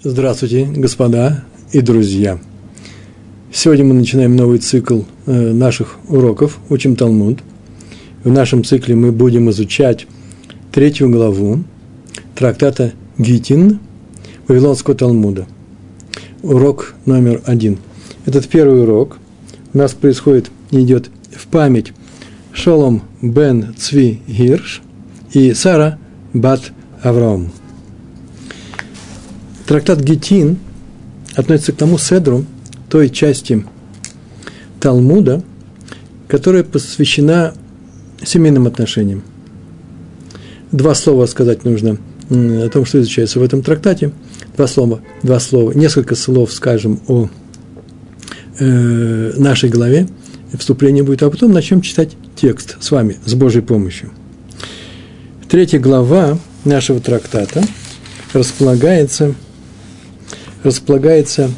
[0.00, 2.38] Здравствуйте, господа и друзья.
[3.52, 7.40] Сегодня мы начинаем новый цикл э, наших уроков «Учим Талмуд».
[8.22, 10.06] В нашем цикле мы будем изучать
[10.70, 11.64] третью главу
[12.36, 13.80] трактата Гитин
[14.46, 15.48] Вавилонского Талмуда.
[16.44, 17.78] Урок номер один.
[18.24, 19.18] Этот первый урок
[19.74, 21.92] у нас происходит, идет в память
[22.52, 24.80] Шолом бен Цви Гирш
[25.32, 25.98] и Сара
[26.32, 26.70] бат
[27.02, 27.50] Авраам.
[29.68, 30.56] Трактат Гетин
[31.34, 32.46] относится к тому седру,
[32.88, 33.66] той части
[34.80, 35.42] Талмуда,
[36.26, 37.52] которая посвящена
[38.24, 39.22] семейным отношениям.
[40.72, 41.98] Два слова сказать нужно
[42.30, 44.12] о том, что изучается в этом трактате.
[44.56, 47.28] Два слова, два слова, несколько слов скажем о
[48.58, 50.08] э, нашей главе.
[50.58, 54.12] Вступление будет, а потом начнем читать текст с вами, с Божьей помощью.
[55.46, 57.62] Третья глава нашего трактата
[58.32, 59.34] располагается–
[60.62, 61.50] располагается,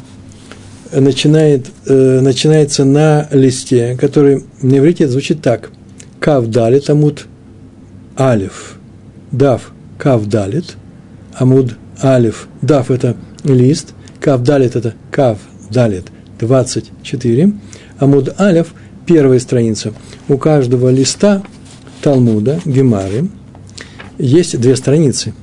[0.91, 5.71] начинает, э, начинается на листе, который на иврите звучит так.
[6.19, 7.27] Кав далит, амуд
[8.17, 8.77] алиф.
[9.31, 10.75] Дав кав далит,
[11.33, 12.47] амуд алиф.
[12.61, 15.37] Дав– это лист, кав далит– это кав
[15.69, 16.05] далит,
[16.39, 17.53] 24.
[17.99, 18.73] Амуд алиф–
[19.05, 19.93] первая страница.
[20.27, 21.43] У каждого листа
[22.01, 23.27] Талмуда, Гемары,
[24.17, 25.33] есть две страницы.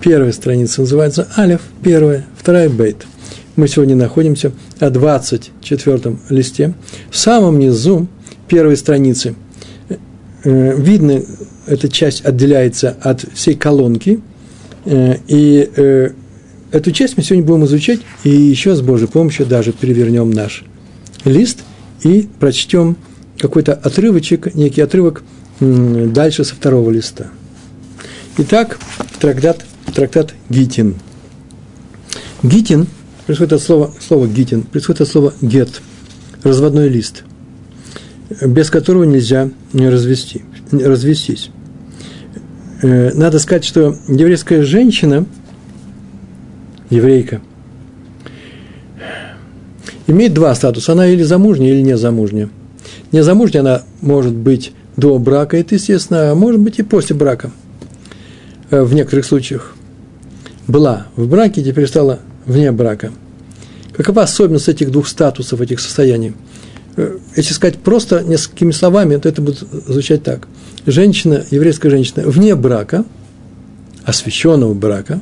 [0.00, 3.06] Первая страница называется Алиф, первая, вторая Бейт.
[3.56, 6.72] Мы сегодня находимся на 24 листе.
[7.10, 8.08] В самом низу
[8.48, 9.34] первой страницы
[10.44, 11.22] э, видно,
[11.66, 14.20] эта часть отделяется от всей колонки,
[14.86, 16.10] э, и э,
[16.72, 20.64] эту часть мы сегодня будем изучать, и еще с Божьей помощью даже перевернем наш
[21.26, 21.58] лист
[22.02, 22.96] и прочтем
[23.38, 25.24] какой-то отрывочек, некий отрывок
[25.60, 27.26] дальше со второго листа.
[28.38, 28.78] Итак,
[29.20, 30.94] трактат трактат Гитин.
[32.42, 32.86] Гитин
[33.26, 35.82] происходит от слова, слова Гитин, происходит от слова гет,
[36.42, 37.24] разводной лист,
[38.40, 40.42] без которого нельзя не развести,
[40.72, 41.50] развестись.
[42.82, 45.26] Э, надо сказать, что еврейская женщина,
[46.88, 47.42] еврейка,
[50.06, 50.92] имеет два статуса.
[50.92, 52.48] Она или замужняя, или не замужняя.
[53.12, 57.50] Не замужняя она может быть до брака, это естественно, а может быть и после брака
[58.70, 59.74] э, в некоторых случаях
[60.66, 63.12] была в браке, теперь стала вне брака.
[63.92, 66.34] Какова особенность этих двух статусов, этих состояний?
[66.96, 70.48] Э, если сказать просто несколькими словами, то это будет звучать так.
[70.86, 73.04] Женщина, еврейская женщина вне брака,
[74.04, 75.20] освященного брака,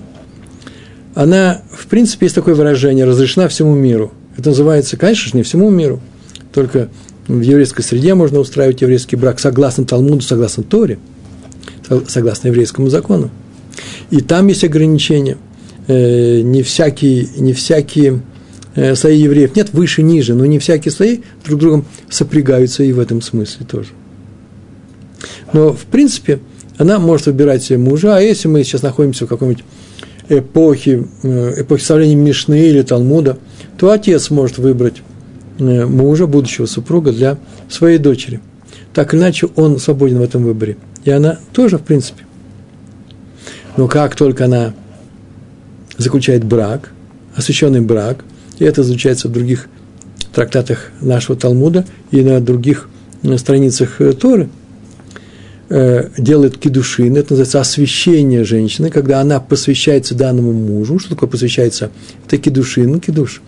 [1.14, 4.12] она, в принципе, есть такое выражение, разрешена всему миру.
[4.36, 6.00] Это называется, конечно же, не всему миру,
[6.52, 6.88] только
[7.26, 10.98] в еврейской среде можно устраивать еврейский брак согласно Талмуду, согласно Торе,
[12.06, 13.30] согласно еврейскому закону.
[14.10, 15.36] И там есть ограничения.
[15.88, 18.20] Э, не всякие, не всякие
[18.74, 22.92] э, слои евреев, нет выше, ниже, но не всякие слои друг с другом сопрягаются и
[22.92, 23.88] в этом смысле тоже.
[25.54, 26.40] Но, в принципе,
[26.76, 29.64] она может выбирать себе мужа, а если мы сейчас находимся в какой-нибудь
[30.28, 33.38] эпохе, э, эпохе ставления Мишны или Талмуда,
[33.78, 35.02] то отец может выбрать
[35.58, 37.38] мужа, будущего супруга для
[37.70, 38.40] своей дочери.
[38.92, 40.76] Так или иначе, он свободен в этом выборе.
[41.04, 42.24] И она тоже, в принципе.
[43.76, 44.74] Но как только она
[45.98, 46.90] заключает брак,
[47.36, 48.24] освященный брак,
[48.58, 49.68] и это изучается в других
[50.32, 52.88] трактатах нашего Талмуда и на других
[53.36, 54.48] страницах э, Торы,
[55.68, 60.98] э, делает кедушин, это называется освящение женщины, когда она посвящается данному мужу.
[60.98, 61.90] Что такое посвящается?
[62.26, 63.42] Это кедушин, кедуш.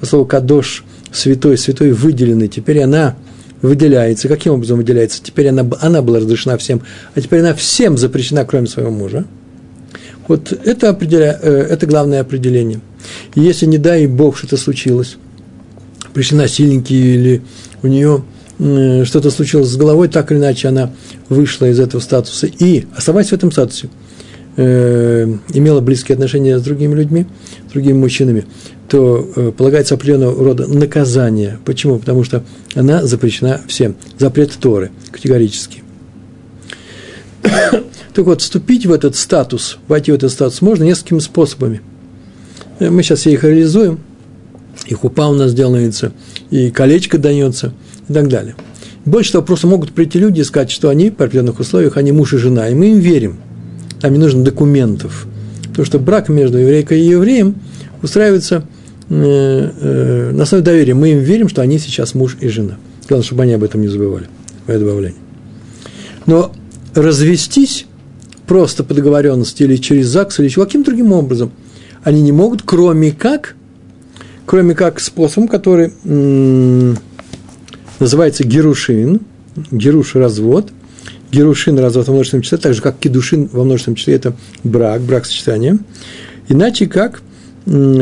[0.00, 3.16] А слово кадош, святой, святой выделенный, теперь она
[3.62, 4.28] выделяется.
[4.28, 5.22] Каким образом выделяется?
[5.22, 6.82] Теперь она, она была разрешена всем,
[7.14, 9.24] а теперь она всем запрещена, кроме своего мужа.
[10.32, 11.38] Вот это, определя...
[11.42, 12.80] Э, это главное определение.
[13.34, 15.18] И если, не дай Бог, что-то случилось,
[16.14, 17.42] пришли насильники или
[17.82, 18.24] у нее
[19.04, 20.90] что-то случилось с головой, так или иначе она
[21.28, 23.90] вышла из этого статуса и, оставаясь в этом статусе,
[24.56, 27.26] э, имела близкие отношения с другими людьми,
[27.68, 28.46] с другими мужчинами,
[28.88, 31.58] то э, полагается определенного рода наказание.
[31.66, 31.98] Почему?
[31.98, 32.42] Потому что
[32.74, 33.96] она запрещена всем.
[34.18, 35.82] Запрет Торы категорически.
[38.14, 41.80] Так вот, вступить в этот статус, войти в этот статус можно несколькими способами.
[42.78, 44.00] Э, мы сейчас их реализуем,
[44.86, 46.12] и хупа у нас делается,
[46.50, 47.72] и колечко дается,
[48.08, 48.54] и так далее.
[49.04, 52.34] Больше того, просто могут прийти люди и сказать, что они по определенных условиях, они муж
[52.34, 53.38] и жена, и мы им верим.
[54.00, 55.26] Там не нужно документов.
[55.70, 57.56] Потому что брак между еврейкой и евреем
[58.02, 58.64] устраивается
[59.08, 60.94] э, э, на основе доверия.
[60.94, 62.76] Мы им верим, что они сейчас муж и жена.
[63.08, 64.26] Главное, чтобы они об этом не забывали.
[64.66, 65.18] Мое добавление.
[66.26, 66.52] Но
[66.94, 67.86] развестись
[68.52, 71.52] просто по договоренности или через ЗАГС, или каким-то другим образом,
[72.02, 73.56] они не могут, кроме как,
[74.44, 75.90] кроме как способом, который
[77.98, 79.22] называется герушин,
[79.70, 80.70] геруш– развод,
[81.32, 85.24] герушин– развод во множественном числе, так же, как кедушин во множественном числе– это брак, брак
[85.24, 85.78] сочетания,
[86.48, 87.22] иначе как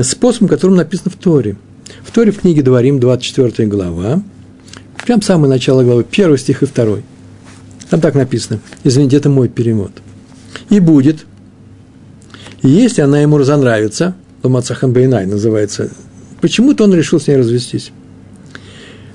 [0.03, 1.59] способом, которым написано в Торе.
[2.03, 4.21] В Торе в книге Дворим, 24 глава,
[5.07, 7.05] прям самое начало главы, первый стих и второй.
[7.89, 8.59] Там так написано.
[8.83, 9.93] Извините, это мой перевод.
[10.69, 11.27] И будет,
[12.63, 15.91] если она ему разонравится, Ломацахан Бейнай называется,
[16.41, 17.93] почему-то он решил с ней развестись.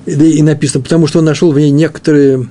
[0.05, 2.47] И, написано, потому что он нашел в ней некоторые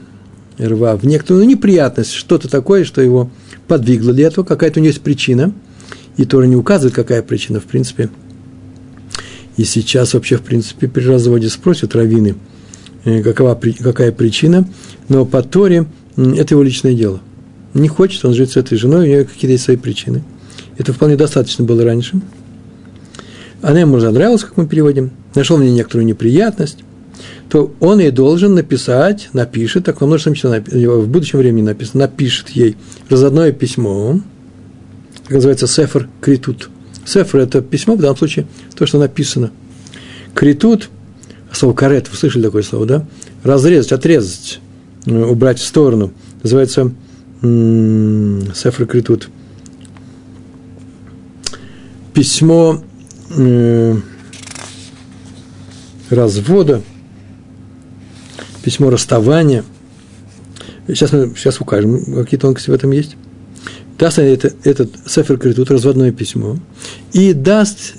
[0.58, 3.30] рва, в некоторую неприятность, что-то такое, что его
[3.68, 5.52] подвигло для этого, какая-то у него есть причина,
[6.16, 8.10] и Тора не указывает, какая причина, в принципе.
[9.56, 12.34] И сейчас вообще, в принципе, при разводе спросят раввины,
[13.04, 14.68] э, какова, какая причина,
[15.08, 17.20] но по Торе это его личное дело.
[17.74, 20.22] Не хочет он жить с этой женой, у нее какие-то есть свои причины.
[20.78, 22.20] Это вполне достаточно было раньше.
[23.62, 26.78] Она ему занравилась, как мы переводим, нашел мне некоторую неприятность,
[27.48, 32.50] то он ей должен написать, напишет, так во множественном числе, в будущем времени написано, напишет
[32.50, 32.76] ей
[33.08, 34.20] разодное письмо,
[35.24, 36.70] как называется сефер критут.
[37.06, 39.50] Сефер– это письмо, в данном случае, то, что написано.
[40.34, 40.90] Критут,
[41.52, 43.06] слово карет, вы слышали такое слово, да?
[43.42, 44.60] Разрезать, отрезать,
[45.06, 46.12] э, убрать в сторону.
[46.42, 46.92] Называется
[47.44, 49.28] сефер критут.
[52.12, 52.82] Письмо
[53.36, 53.96] э,
[56.10, 56.82] развода–
[58.64, 59.62] письмо расставания.
[60.88, 63.16] Сейчас мы сейчас укажем, какие тонкости в этом есть.
[63.98, 66.56] Даст это, этот ספר כריתות, разводное письмо,
[67.12, 67.94] и даст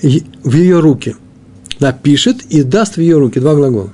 [0.00, 1.16] в ее руки.
[1.80, 3.90] Напишет и даст в ее руки два глагола.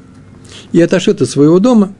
[0.73, 1.95] И отошлет из своего дома,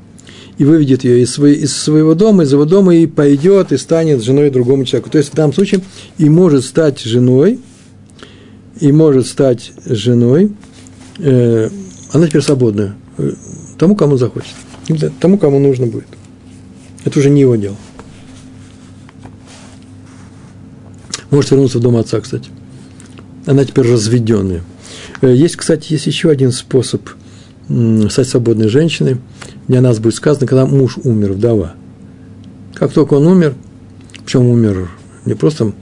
[0.59, 4.23] и выведет ее из, своей, из своего дома, из его дома, и пойдет, и станет
[4.23, 5.11] женой другому человеку.
[5.11, 5.83] То есть, в данном случае,
[6.19, 7.61] и может стать женой,
[8.81, 10.53] и может стать женой,
[11.19, 11.69] э,
[12.13, 12.97] она теперь свободная
[13.79, 14.55] тому, кому захочет,
[15.21, 16.09] тому, кому нужно будет.
[17.05, 17.77] Это уже не его дело.
[21.31, 22.51] Может вернуться в дом отца, кстати.
[23.47, 24.63] Она теперь разведенная.
[25.21, 27.03] Э, есть, кстати, есть еще один способ
[28.11, 29.19] стать свободной женщиной.
[29.69, 31.75] Для нас будет сказано, когда муж умер, вдова.
[32.75, 33.55] Как только он умер,
[34.25, 34.91] причем умер
[35.25, 35.73] не просто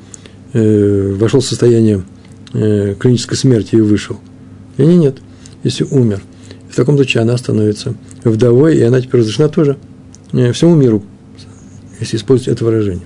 [0.52, 2.02] э, вошел в состояние
[2.52, 4.18] э, клинической смерти и вышел.
[4.76, 5.18] И не, нет,
[5.64, 6.22] если умер–
[6.72, 7.94] в таком случае она становится
[8.24, 9.76] вдовой, и она теперь разрешена тоже
[10.32, 11.02] э, всему миру,
[12.00, 13.04] если использовать это выражение.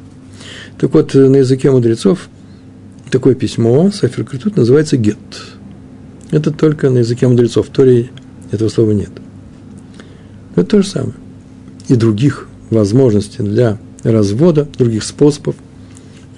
[0.79, 2.29] Так вот, э, на языке мудрецов
[3.11, 5.19] такое письмо, Сафир Критут, называется гет.
[6.31, 8.11] Это только на языке мудрецов, в Торе
[8.51, 9.11] этого слова нет.
[10.55, 11.15] Это то же самое.
[11.89, 15.55] И других возможностей для развода, других способов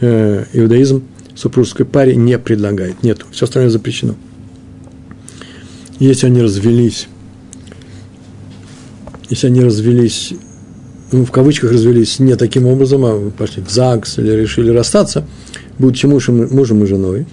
[0.01, 1.03] э, иудаизм
[1.35, 3.03] супружеской паре не предлагает.
[3.03, 4.15] Нет, все остальное запрещено.
[5.99, 7.09] Если они развелись
[9.29, 10.33] если они развелись,
[11.13, 15.27] ну, в кавычках развелись не таким образом, а пошли в ЗАГС или решили расстаться,
[15.79, 17.27] будучи мужем, мужем и женой,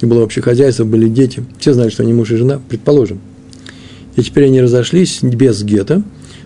[0.00, 3.20] и было вообще хозяйство, были дети, все знали, что они муж и жена, предположим,
[4.16, 6.02] и теперь они разошлись без гетто,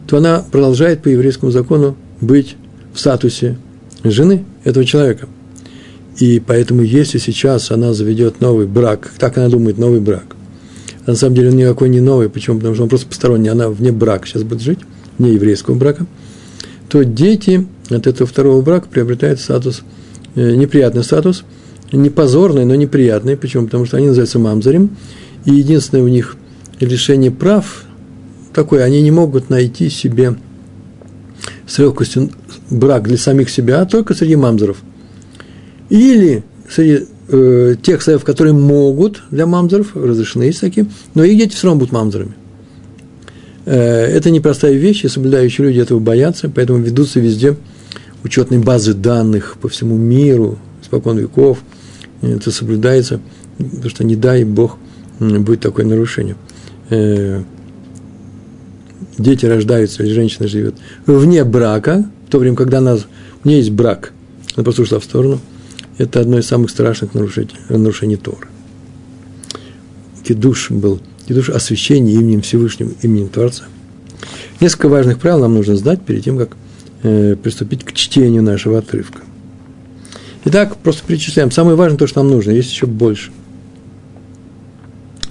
[0.06, 2.56] то она продолжает по еврейскому закону быть
[2.92, 3.58] в статусе
[4.04, 5.28] жены этого человека.
[6.18, 10.36] И поэтому, если сейчас она заведет новый брак, так она думает, новый брак,
[11.06, 12.28] на самом деле он никакой не новый.
[12.28, 12.56] Почему?
[12.56, 14.80] Потому что он просто посторонний, она вне брака сейчас будет жить,
[15.18, 16.06] вне еврейского брака.
[16.88, 19.82] То дети от этого второго брака приобретают статус,
[20.34, 21.44] э, неприятный статус,
[21.92, 23.36] не позорный, но неприятный.
[23.36, 23.66] Почему?
[23.66, 24.90] Потому что они называются мамзарем.
[25.44, 26.36] И единственное у них
[26.80, 27.84] решение прав
[28.52, 30.36] такое, они не могут найти себе
[31.66, 32.30] с легкостью
[32.70, 34.78] брак для самих себя, а только среди мамзеров.
[35.90, 41.54] Или среди э, тех соев, которые могут для мамзеров, разрешены есть такие, но их дети
[41.54, 42.34] все равно будут мамзерами.
[43.66, 47.56] Э, это непростая вещь, и соблюдающие люди этого боятся, поэтому ведутся везде
[48.24, 51.58] учетные базы данных по всему миру, испокон веков.
[52.22, 53.20] Это соблюдается,
[53.58, 54.78] потому что не дай Бог
[55.20, 56.36] будет такое нарушение.
[56.90, 57.42] Э,
[59.18, 60.74] дети рождаются, или женщина живет
[61.06, 62.96] вне брака, в то время, когда она,
[63.44, 64.12] у нее есть брак,
[64.54, 65.40] она просто ушла в сторону–
[65.98, 68.48] это одно из самых страшных нарушений, нарушений Торы.
[70.22, 73.64] Кедуш был, кедуш освящение именем Всевышнего, именем Творца.
[74.60, 76.56] Несколько важных правил нам нужно знать перед тем, как
[77.02, 79.22] э, приступить к чтению нашего отрывка.
[80.44, 81.50] Итак, просто перечисляем.
[81.50, 83.30] Самое важное то, что нам нужно, есть еще больше.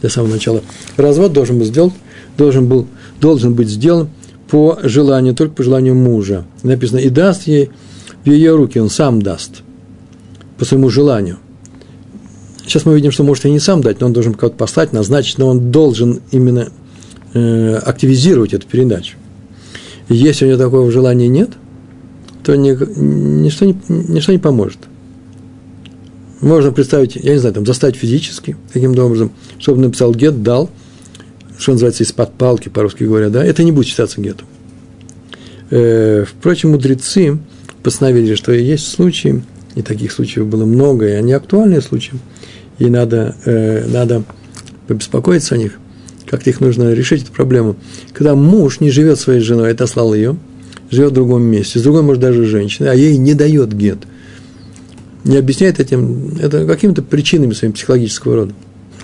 [0.06, 0.62] Для самого начала.
[0.98, 1.92] Развод должен был сделан,
[2.38, 2.86] должен, был,
[3.20, 4.10] должен быть сделан
[4.52, 6.46] по желанию, только по желанию мужа.
[6.62, 7.72] Написано, и даст ей
[8.24, 9.64] в ее руки, он сам даст–
[10.58, 11.38] по своему желанию.
[12.66, 15.38] Сейчас мы видим, что может и не сам дать, но он должен кого-то послать, назначить,
[15.38, 16.70] но он должен именно
[17.34, 19.18] э, активизировать эту передачу.
[20.10, 21.50] Если у него такого желания нет,
[22.44, 24.80] то ни, ничто, не, ничто не поможет.
[26.42, 30.70] Можно представить, я не знаю, там, заставить физически, каким-то образом, чтобы написал гет, дал,
[31.58, 34.48] что называется, из-под палки, по-русски говоря, да, это не будет считаться гетом.
[35.72, 37.38] Э, впрочем, мудрецы
[37.82, 39.44] постановили, что есть случаи,
[39.76, 42.20] и таких случаев было много, и они актуальные случаи,
[42.80, 44.24] и надо, э, надо
[44.88, 45.80] побеспокоиться о них,
[46.26, 47.76] как их нужно решить эту проблему.
[48.14, 50.38] Когда муж не живет своей женой, отослал ее,
[50.92, 54.00] живет в другом месте, с другой, может, даже женщиной, а ей не дает гет,
[55.26, 58.54] не объясняет этим, это какими-то причинами своим психологического рода,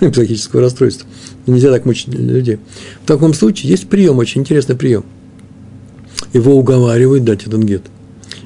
[0.00, 1.06] психического расстройства.
[1.46, 2.58] Нельзя так мучить людей.
[3.02, 5.04] В таком случае есть прием, очень интересный прием.
[6.32, 7.82] Его уговаривают дать этот гет–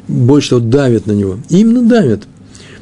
[0.09, 1.38] больше того, давят на него.
[1.49, 2.23] Именно давят.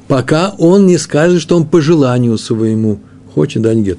[0.09, 3.01] Пока он не скажет, что он по желанию своему
[3.35, 3.99] хочет дать гет.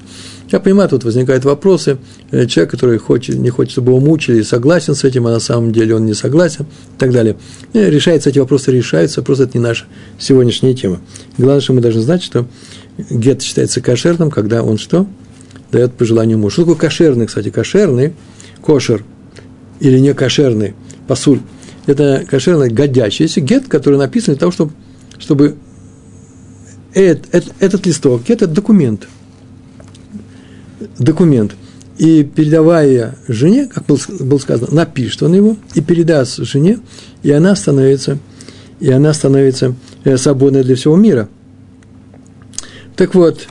[0.50, 1.98] Я понимаю, тут возникают вопросы.
[2.30, 5.72] Э, человек, который хочет, не хочет, чтобы его мучили, согласен с этим, а на самом
[5.72, 7.36] деле он не согласен, и так далее.
[7.72, 9.86] И решаются эти вопросы, решаются, просто это не наша
[10.18, 11.00] сегодняшняя тема.
[11.36, 12.46] Главное, что мы должны знать, что
[13.10, 15.06] гет считается кошерным, когда он что?
[15.72, 16.54] Дает по желанию мужа.
[16.54, 17.50] Что такое кошерный, кстати?
[17.50, 18.14] Кошерный,
[18.62, 19.04] кошер
[19.80, 20.74] или не кошерный,
[21.08, 21.40] посуль–
[21.86, 24.72] это кошерный годящийся гет, который написан для того, чтобы,
[25.18, 25.56] чтобы
[26.94, 29.08] этот, этот, этот листок, гет– это документ.
[30.98, 31.54] Документ.
[31.98, 36.78] И передавая жене, как было сказано, напишет он его и передаст жене,
[37.22, 38.18] и она становится,
[38.80, 39.74] и она становится
[40.04, 41.28] э, свободной для всего мира.
[42.96, 43.46] Так вот,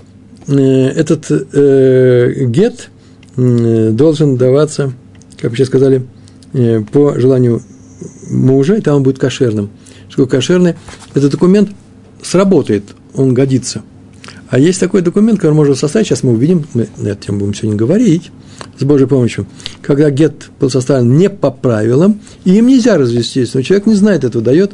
[0.47, 2.89] э, этот э, гет
[3.35, 4.93] должен даваться,
[5.37, 6.05] как сейчас сказали,
[6.93, 7.61] по желанию
[8.29, 9.69] мужа, и там он будет кошерным.
[10.07, 10.75] Что кошерный?
[11.13, 11.69] Этот документ
[12.21, 12.83] сработает,
[13.13, 13.81] он годится.
[14.55, 17.53] А есть такой документ, который можно составить, сейчас мы увидим, мы на эту тему будем
[17.53, 18.31] сегодня говорить,
[18.79, 19.47] с Божьей помощью,
[19.81, 24.23] когда гет был составлен не по правилам, и им нельзя развестись, но человек не знает
[24.23, 24.71] этого, дает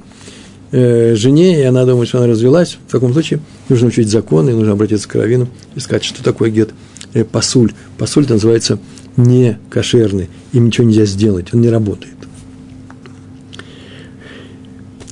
[0.71, 4.73] э, жене, и она думает, что она развелась, в таком случае нужно учить законы, нужно
[4.73, 6.69] обратиться к Равину и сказать, что такое гет
[7.15, 7.23] э.
[7.23, 8.77] Посуль это называется
[9.17, 12.13] не кошерный, им ничего нельзя сделать, он не работает.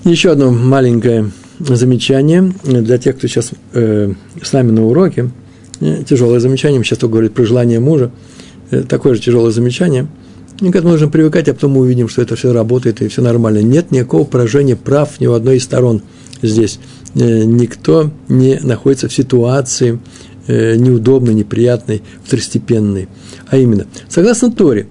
[0.04, 5.30] Еще одно маленькое замечание для тех, кто сейчас э, с нами на уроке.
[5.82, 8.12] Э, тяжелое замечание, сейчас только говорит про желание мужа.
[8.72, 10.08] Э, такое же тяжелое замечание.
[10.62, 13.22] И к этому нужно привыкать, а потом мы увидим, что это все работает и все
[13.22, 13.62] нормально.
[13.62, 16.01] Нет никакого поражения прав ни у одной из сторон
[16.42, 16.80] здесь.
[17.16, 20.00] Э, никто не находится в ситуации
[20.48, 23.08] э, неудобной, неприятной, второстепенной.
[23.48, 24.88] А именно, согласно Торе,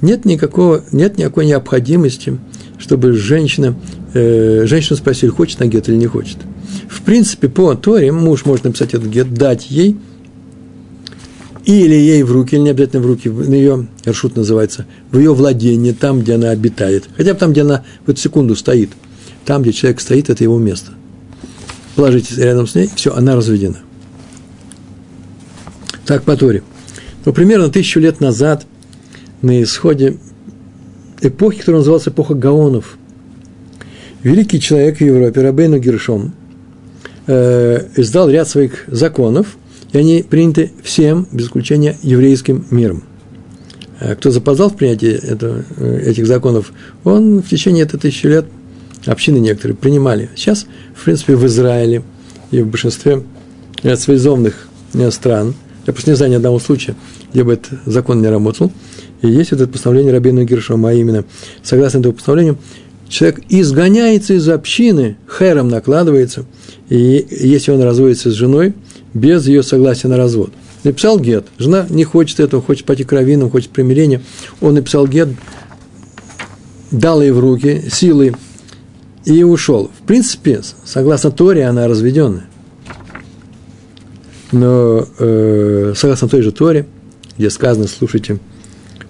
[0.00, 2.38] нет, никакого, нет никакой необходимости,
[2.78, 3.74] чтобы женщина
[4.14, 6.38] э, женщину спросили, хочет она гет или не хочет.
[6.88, 9.96] В принципе, по Торе муж может написать этот гет, дать ей,
[11.64, 15.34] или ей в руки, или не обязательно в руки, на ее, маршрут называется, в ее
[15.34, 17.08] владении, там, где она обитает.
[17.16, 18.90] Хотя бы там, где она в эту секунду стоит.
[19.44, 20.92] Там, где человек стоит, это его место.
[21.94, 23.78] Положитесь рядом с ней, все, она разведена.
[26.06, 26.62] Так по Торе.
[27.24, 28.66] Но примерно тысячу лет назад,
[29.42, 30.18] на исходе
[31.20, 32.96] эпохи, которая называлась эпоха Гаонов–
[34.22, 36.32] великий человек в Европе, Рабейну Гершом,
[37.26, 39.56] э, издал ряд своих законов,
[39.92, 43.04] и они приняты всем, без исключения, еврейским миром.
[44.00, 46.72] Э, кто запоздал в принятии это, э, этих законов,
[47.04, 48.46] он в течение этой тысячи лет,
[49.06, 50.30] общины некоторые, принимали.
[50.36, 52.02] Сейчас, в принципе, в Израиле
[52.50, 53.22] и в большинстве
[53.82, 54.68] цивилизованных
[55.10, 55.54] стран,
[55.86, 56.96] я просто не знаю ни одного случая,
[57.32, 58.72] где бы этот закон не работал,
[59.22, 61.24] и есть вот это постановление Рабейну Гершома, а именно,
[61.62, 62.58] согласно этому постановлению,
[63.08, 66.44] человек изгоняется из общины, хером накладывается,
[66.88, 68.74] и если он разводится с женой,
[69.14, 70.52] без ее согласия на развод.
[70.84, 74.20] Написал гет, жена не хочет этого, хочет пойти к раввинам, хочет примирения,
[74.60, 75.28] он написал гет,
[76.90, 78.34] дал ей в руки силы
[79.24, 79.90] и ушел.
[80.02, 82.46] В принципе, согласно Торе, она разведенная.
[84.52, 86.86] Но э, согласно той же Торе,
[87.36, 88.38] где сказано, слушайте,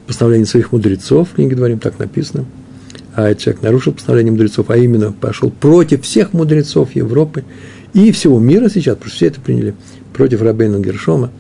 [0.07, 2.47] постановление своих мудрецов, в книге Дворим так написано–
[3.19, 7.43] а этот человек нарушил постановление мудрецов, а именно пошел против всех мудрецов Европы
[7.93, 9.75] и всего мира сейчас, потому что все это приняли,
[10.13, 11.33] против Рабейна Гершома,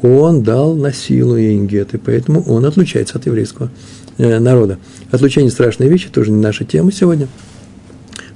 [0.00, 3.70] он дал на силу Ингет, и поэтому он отлучается от еврейского
[4.16, 4.78] э, народа.
[5.10, 7.28] Отлучение– страшные вещи, тоже не наша тема сегодня,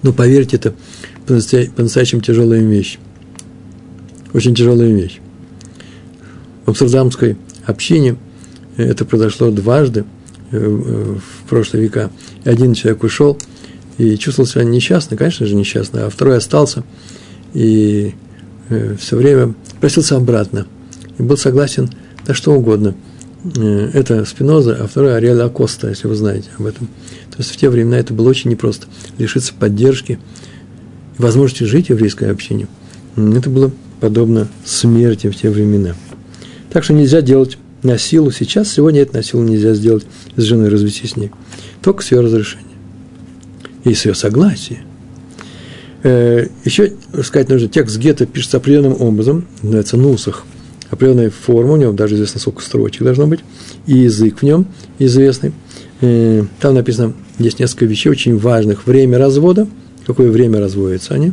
[0.03, 0.75] но поверьте, это
[1.27, 2.99] по-настоящему тяжелая вещь.
[4.35, 5.21] Очень тяжелая вещь.
[6.67, 8.17] В Амстердамской общине
[8.77, 10.20] это произошло дважды– Э,
[10.51, 12.11] в прошлые века.
[12.45, 13.39] Один человек ушел
[13.99, 16.85] и чувствовал себя несчастно, конечно же, несчастно, а второй остался
[17.55, 18.15] и
[18.69, 20.67] э, все время просился обратно
[21.19, 21.91] и был согласен
[22.27, 22.95] на что угодно.
[23.57, 26.87] Э, это Спиноза, а второй Ариэль Акоста, если вы знаете об этом.
[27.31, 28.87] То есть в те времена это было очень непросто.
[29.19, 30.19] Лишиться поддержки,
[31.19, 32.69] возможности жить в еврейской общине.
[33.17, 35.95] Это было подобно смерти в те времена.
[36.73, 38.31] Так что нельзя делать на силу.
[38.31, 40.07] Сейчас, сегодня это на силу нельзя сделать
[40.37, 41.31] с женой, развестись с ней.
[41.83, 42.65] Только с ее разрешения.
[43.85, 44.81] И с ее согласия.
[46.03, 50.45] Э, еще сказать нужно, текст гетто пишется определенным образом, называется нусах,
[50.91, 53.41] определенная форма, у него даже известно, сколько строчек должно быть,
[53.87, 54.67] и язык в нем
[54.99, 55.53] известный.
[56.01, 58.87] Э, там написано, есть несколько вещей очень важных.
[58.87, 59.69] Время развода,
[60.07, 61.33] какое время разводятся они.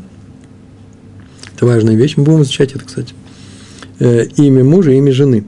[1.56, 3.14] Это важная вещь, мы будем изучать это, кстати.
[4.00, 5.46] Э, имя мужа, имя жены.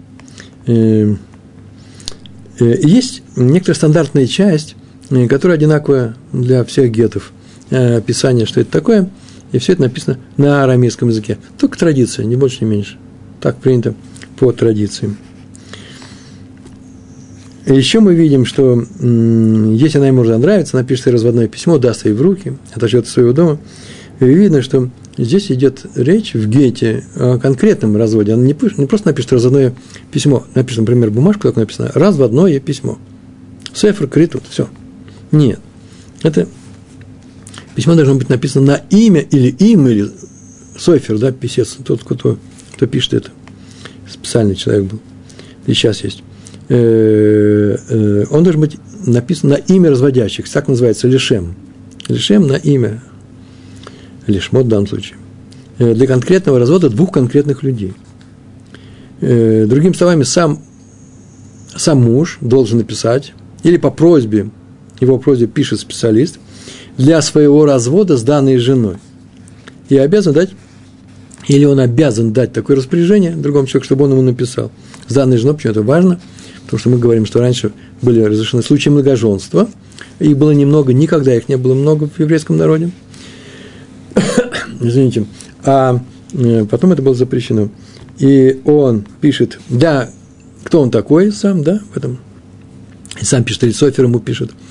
[2.59, 4.75] Есть некоторая стандартная часть,
[5.29, 7.31] которая одинаковая для всех гетов–
[7.71, 9.09] Э, описание, что это такое,
[9.51, 11.37] и все это написано на арамейском языке.
[11.59, 12.97] Только традиция, не больше, не меньше.
[13.41, 13.93] Так принято
[14.37, 15.17] по традициям.
[17.67, 22.13] Еще мы видим, что если она ему уже нравится, она пишет разводное письмо, даст ей
[22.13, 23.59] в руки, отойдет из своего дома.
[24.19, 24.89] И видно, что
[25.23, 28.33] здесь идет речь в гете о конкретном разводе.
[28.33, 29.73] Она не, не просто напишет разводное
[30.11, 32.97] письмо, напишет, например, бумажку, как написано, разводное письмо.
[33.73, 34.67] Сефр, критут, все.
[35.31, 35.59] Нет.
[36.23, 36.47] Это
[37.79, 40.11] Письмо должно быть написано на имя или им, или
[40.77, 42.37] Сойфер, да, писец, тот, кто,
[42.75, 43.29] кто пишет это.
[44.05, 44.99] Специальный человек был.
[45.65, 46.21] И сейчас есть.
[46.67, 50.49] Э, э, он должен быть написан на имя разводящих.
[50.49, 51.55] Так называется лишем.
[52.09, 53.01] Лишем на имя.
[54.29, 55.17] Лишмот в данном случае.
[55.77, 57.93] Э, для конкретного развода двух конкретных людей.
[59.21, 60.61] Другими словами, сам,
[61.75, 63.33] сам муж должен написать,
[63.63, 64.49] или по просьбе,
[65.01, 66.39] его просьбе пишет специалист–
[66.99, 68.97] для своего развода с данной женой.
[69.87, 70.49] И обязан дать,
[71.47, 74.69] или он обязан дать такое распоряжение другому человеку, чтобы он ему написал.
[75.07, 76.19] С данной женой, почему это важно?
[76.65, 79.69] Потому что мы говорим, что раньше были разрешены случаи многоженства,
[80.19, 82.91] их было немного, никогда их не было много в еврейском народе.
[84.79, 85.25] Извините.
[85.63, 85.99] А
[86.33, 87.69] э, потом это было запрещено.
[88.17, 90.09] И он пишет, да,
[90.63, 92.19] кто он такой сам, да, в этом.
[93.19, 94.51] И сам пишет, или Софер ему пишет–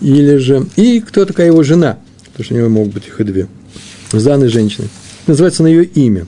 [0.00, 3.24] или же, и кто такая его жена, потому что у него могут быть их и
[3.24, 3.48] две,
[4.12, 4.88] с данной женщиной.
[5.26, 6.26] Называется на ее имя.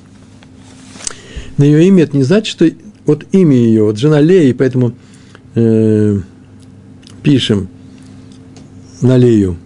[1.59, 2.69] На ее имя это не значит, что
[3.05, 4.95] вот имя ее, вот жена Леи, поэтому
[5.55, 6.21] э,
[7.23, 7.69] пишем
[9.03, 9.57] на Лею.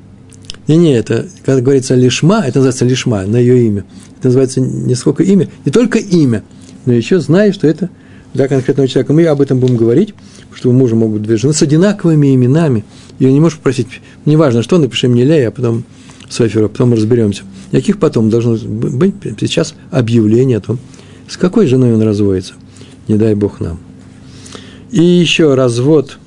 [0.69, 3.85] Не-не, это, когда говорится лишма, это называется лишма, на ее имя.
[4.19, 6.45] Это называется не сколько имя, не только имя,
[6.87, 7.91] но еще знаешь, что это
[8.33, 9.13] для конкретного человека.
[9.13, 10.15] Мы об этом будем говорить,
[10.55, 12.85] что у мужа могут две жены с одинаковыми именами–
[13.19, 15.85] и не можешь попросить, неважно что, напиши мне Лея, а потом
[16.29, 17.45] Софера, а потом разберемся.
[17.71, 20.79] Каких потом должно быть сейчас объявление о том,
[21.29, 22.55] с какой женой он разводится.
[23.07, 23.79] Не дай Бог нам.
[24.91, 26.19] И еще развод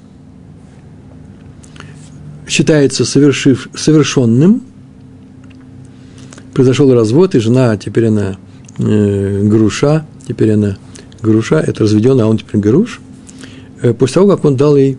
[2.47, 4.61] считается совершив, совершенным.
[6.53, 8.37] Произошел развод, и жена, теперь она
[8.77, 10.77] э, груша, теперь она
[11.21, 13.01] груша, это разведенная, а он теперь груш,
[13.81, 14.97] э, после того, как он дал ей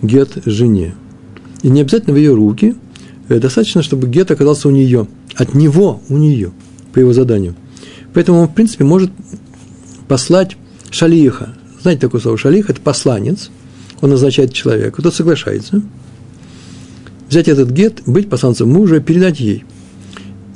[0.00, 0.94] гет жене.
[1.62, 2.76] И не обязательно в ее руки,
[3.28, 6.52] э, достаточно, чтобы гет оказался у нее, от него у нее,
[6.94, 7.54] по его заданию.
[8.14, 9.10] Поэтому он, в принципе, может
[10.08, 10.56] послать
[10.90, 11.54] шалиха.
[11.82, 12.70] Знаете такое слово шалих?
[12.70, 13.50] Это посланец.
[14.00, 15.82] Он назначает человека, тот соглашается.
[17.28, 19.64] Взять этот гет, быть посланцем мужа, передать ей.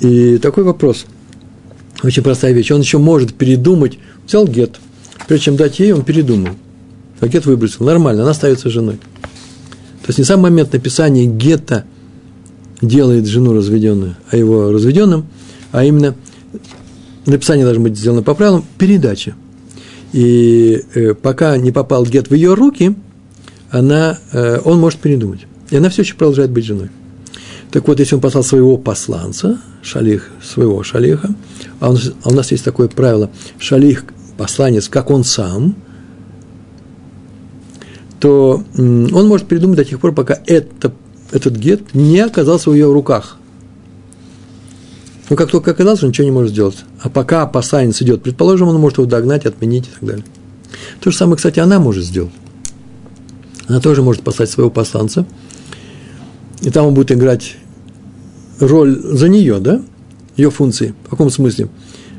[0.00, 1.06] И такой вопрос.
[2.02, 2.70] Очень простая вещь.
[2.70, 3.98] Он еще может передумать.
[4.26, 4.78] Взял гет.
[5.26, 6.54] Прежде чем дать ей, он передумал.
[7.20, 7.84] А гет выбросил.
[7.84, 8.96] Нормально, она остается женой.
[10.02, 11.84] То есть не сам момент написания гетто
[12.80, 15.26] делает жену разведенную, а его разведенным,
[15.72, 16.14] а именно
[17.26, 19.34] написание должно быть сделано по правилам передачи.
[20.12, 22.96] И э, пока не попал гет в ее руки,
[23.70, 25.46] она, э, он может передумать.
[25.70, 26.90] И она все еще продолжает быть женой.
[27.70, 31.30] Так вот, если он послал своего посланца, шалих, своего шалиха,
[31.78, 34.04] а, он, а у нас есть такое правило, шалих,
[34.36, 35.74] посланец, как он сам–
[38.20, 40.92] то он может придумать до тех пор, пока это,
[41.32, 43.38] этот гет не оказался в ее руках.
[45.30, 46.76] Но как только оказался, он ничего не может сделать.
[47.00, 50.24] А пока посланец идет, предположим, он может его догнать, отменить и так далее.
[51.00, 52.32] То же самое, кстати, она может сделать.
[53.68, 55.24] Она тоже может послать своего посланца,
[56.62, 57.56] и там он будет играть
[58.58, 59.82] роль за нее, да,
[60.36, 60.94] ее функции.
[61.06, 61.68] В каком смысле?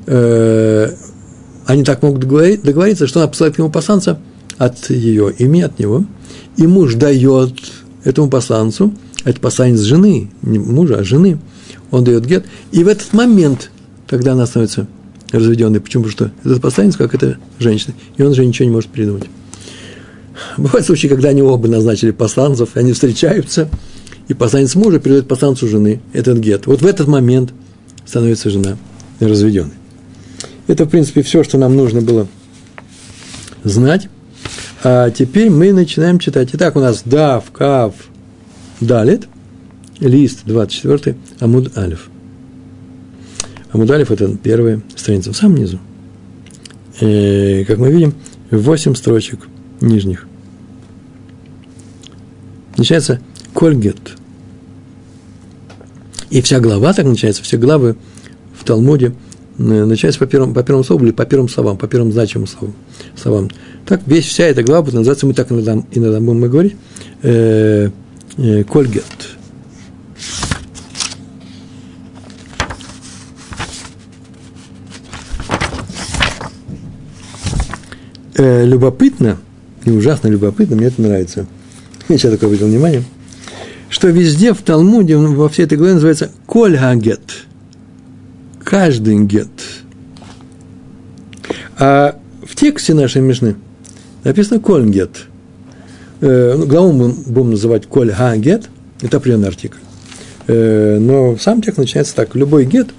[0.07, 0.91] Э,
[1.65, 4.19] они так могут договориться, что она посылает к нему посланца–
[4.61, 6.05] от ее имени, от него,
[6.55, 7.53] и муж дает
[8.03, 11.39] этому посланцу, это посланец жены, не мужа, а жены,
[11.89, 13.71] он дает гет, и в этот момент,
[14.07, 14.87] когда она становится
[15.31, 15.79] разведенный.
[15.79, 16.03] Почему?
[16.03, 19.23] Потому что этот посланец, как это женщина, и он же ничего не может придумать.
[20.57, 23.67] Бывают случаи, когда они оба назначили посланцев, они встречаются,
[24.31, 26.65] и посланец мужа передает посланцу жены этот гет.
[26.65, 27.51] Вот в этот момент
[28.05, 28.77] становится жена
[29.19, 29.73] разведенной.
[30.67, 32.27] Это, в принципе, все, что нам нужно было
[33.65, 34.07] знать.
[34.85, 36.51] А теперь мы начинаем читать.
[36.53, 37.93] Итак, у нас Дав, Кав,
[38.79, 39.27] Далит,
[39.99, 42.09] лист 24, Амуд Алиф.
[43.73, 45.77] Амуд Алиф– это первая страница в самом низу.
[47.01, 48.13] И, как мы видим,
[48.49, 49.49] 8 строчек
[49.81, 50.25] нижних.
[52.77, 53.19] Начинается
[53.53, 54.20] Кольгет.
[56.31, 57.97] И вся глава так начинается, все главы
[58.57, 59.13] в Талмуде
[59.57, 62.73] э, начинается по первому, по первому слову или по первым словам, по первым значимым словам.
[63.21, 63.49] словам.
[63.85, 66.75] Так весь, вся эта глава будет называться, мы так иногда, иногда будем говорить,
[67.21, 67.89] э,
[68.37, 69.03] э, Кольгет.
[78.37, 79.37] Э, любопытно,
[79.83, 81.45] и ужасно любопытно, мне это нравится.
[82.07, 83.03] Я сейчас такое обратил внимание,
[83.91, 87.45] что везде в Талмуде, во всей этой главе называется Кольгагет.
[88.63, 89.49] Каждый гет.
[91.77, 93.55] А в тексте нашей Мишны–
[94.23, 95.25] написано кольгет.
[96.21, 98.69] Э, ну, главу мы будем называть коль га гет,
[99.01, 99.77] это определенный артикль.
[100.47, 102.89] Э, но сам текст начинается так, любой гет,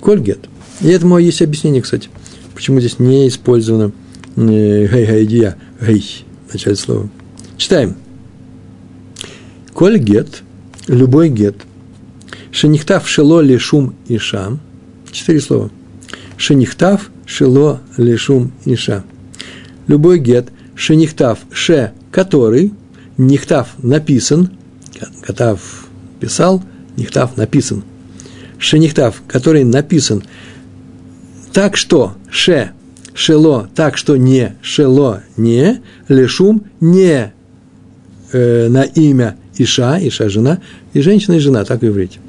[0.00, 0.40] коль гет.
[0.80, 2.08] И этому есть объяснение, кстати,
[2.54, 3.92] почему здесь не использовано
[4.36, 7.08] гей гайдия, гей, в начале слова.
[7.56, 7.96] Читаем.
[9.78, 10.42] Коль гет,
[10.88, 11.54] любой гет,
[12.50, 14.58] шенихтав шело лишум иша,
[15.12, 15.70] четыре слова.
[16.36, 19.04] Шенихтав шело лишум иша.
[19.86, 22.72] Любой гет, шенихтав ше, который,
[23.18, 24.50] нихтав написан,
[25.22, 25.86] катав
[26.18, 26.60] писал,
[26.96, 27.84] нихтав написан.
[28.58, 30.24] Шенихтав, который написан
[31.52, 32.72] так что ше,
[33.14, 37.32] шело, так что не, шело, не, лешум, не
[38.32, 40.60] э, на имя Иша, Иша– жена,
[40.92, 42.20] и женщина и жена, так и иврите.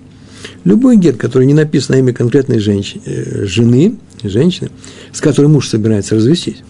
[0.64, 4.70] Любой гет, который не написан на имя конкретной женщины, э, жены, женщины,
[5.14, 6.64] с которой муж собирается развестись,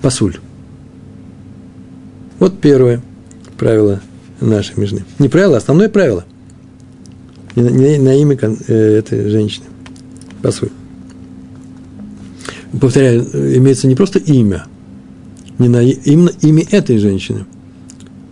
[0.00, 0.36] пасуль.
[2.38, 3.02] Вот первое
[3.58, 4.00] правило
[4.40, 5.04] нашей межны.
[5.18, 6.24] Не правило, а основное правило.
[7.56, 8.36] Не, не на имя
[8.68, 9.66] э, этой женщины.
[10.42, 10.72] По сути.
[12.80, 13.24] Повторяю,
[13.56, 14.66] имеется не просто имя,
[15.58, 17.46] не на, именно имя этой женщины.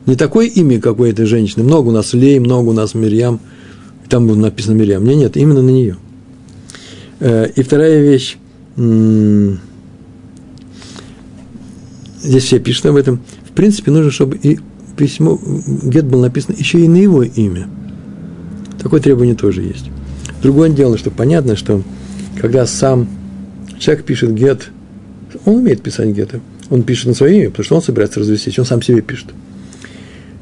[0.07, 1.65] Не такое имя, как у этой женщины.
[1.65, 3.41] Много у нас Лей, много у нас Мирьям.
[4.09, 5.05] Там было написано Мирьям.
[5.05, 5.97] Нет, нет, именно на нее.
[7.21, 8.37] Э, и вторая вещь.
[12.23, 13.21] Здесь все пишут об этом
[13.53, 14.59] в принципе, нужно, чтобы и
[14.97, 15.39] письмо,
[15.83, 17.69] гет был написан еще и на его имя.
[18.83, 19.91] Такое требование тоже есть.
[20.43, 21.83] Другое дело, что понятно, что
[22.41, 23.09] когда сам
[23.79, 24.71] человек пишет гет,
[25.45, 28.65] он умеет писать геты, он пишет на свое имя, потому что он собирается развестись, он
[28.65, 29.29] сам себе пишет.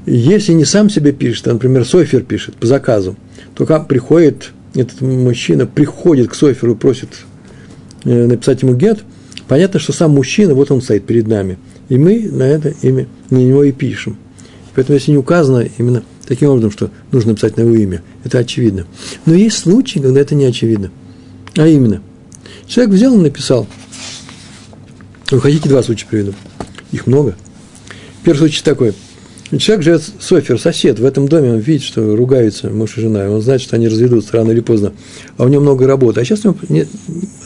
[0.07, 3.17] Если не сам себе пишет, а, например, Софер пишет по заказу,
[3.55, 7.11] то как приходит, этот мужчина приходит к Соферу и просит
[8.05, 9.01] э, написать ему гет,
[9.49, 11.59] понятно, что сам мужчина, вот он стоит перед нами–
[11.91, 14.17] и мы на это имя, на него и пишем.
[14.75, 18.87] Поэтому, если не указано именно таким образом, что нужно написать на его имя, это очевидно.
[19.27, 20.93] Но есть случаи, когда это не очевидно.
[21.57, 22.01] А именно,
[22.69, 23.67] человек взял и написал.
[25.33, 26.33] Вы хотите два случая приведу?
[26.93, 27.37] Их много.
[28.23, 28.95] Первый случай такой.
[29.59, 33.43] Человек живет, Софер, сосед, в этом доме, он видит, что ругаются муж и жена, он
[33.43, 34.93] знает, что они разведутся рано или поздно,
[35.37, 36.21] а у него много работы.
[36.21, 36.89] А сейчас у него нет,